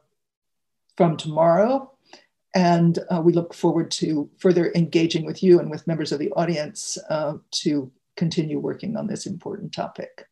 [0.97, 1.91] from tomorrow.
[2.53, 6.31] And uh, we look forward to further engaging with you and with members of the
[6.31, 10.25] audience uh, to continue working on this important topic.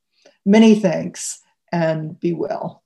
[0.45, 1.41] Many thanks
[1.71, 2.82] and be well.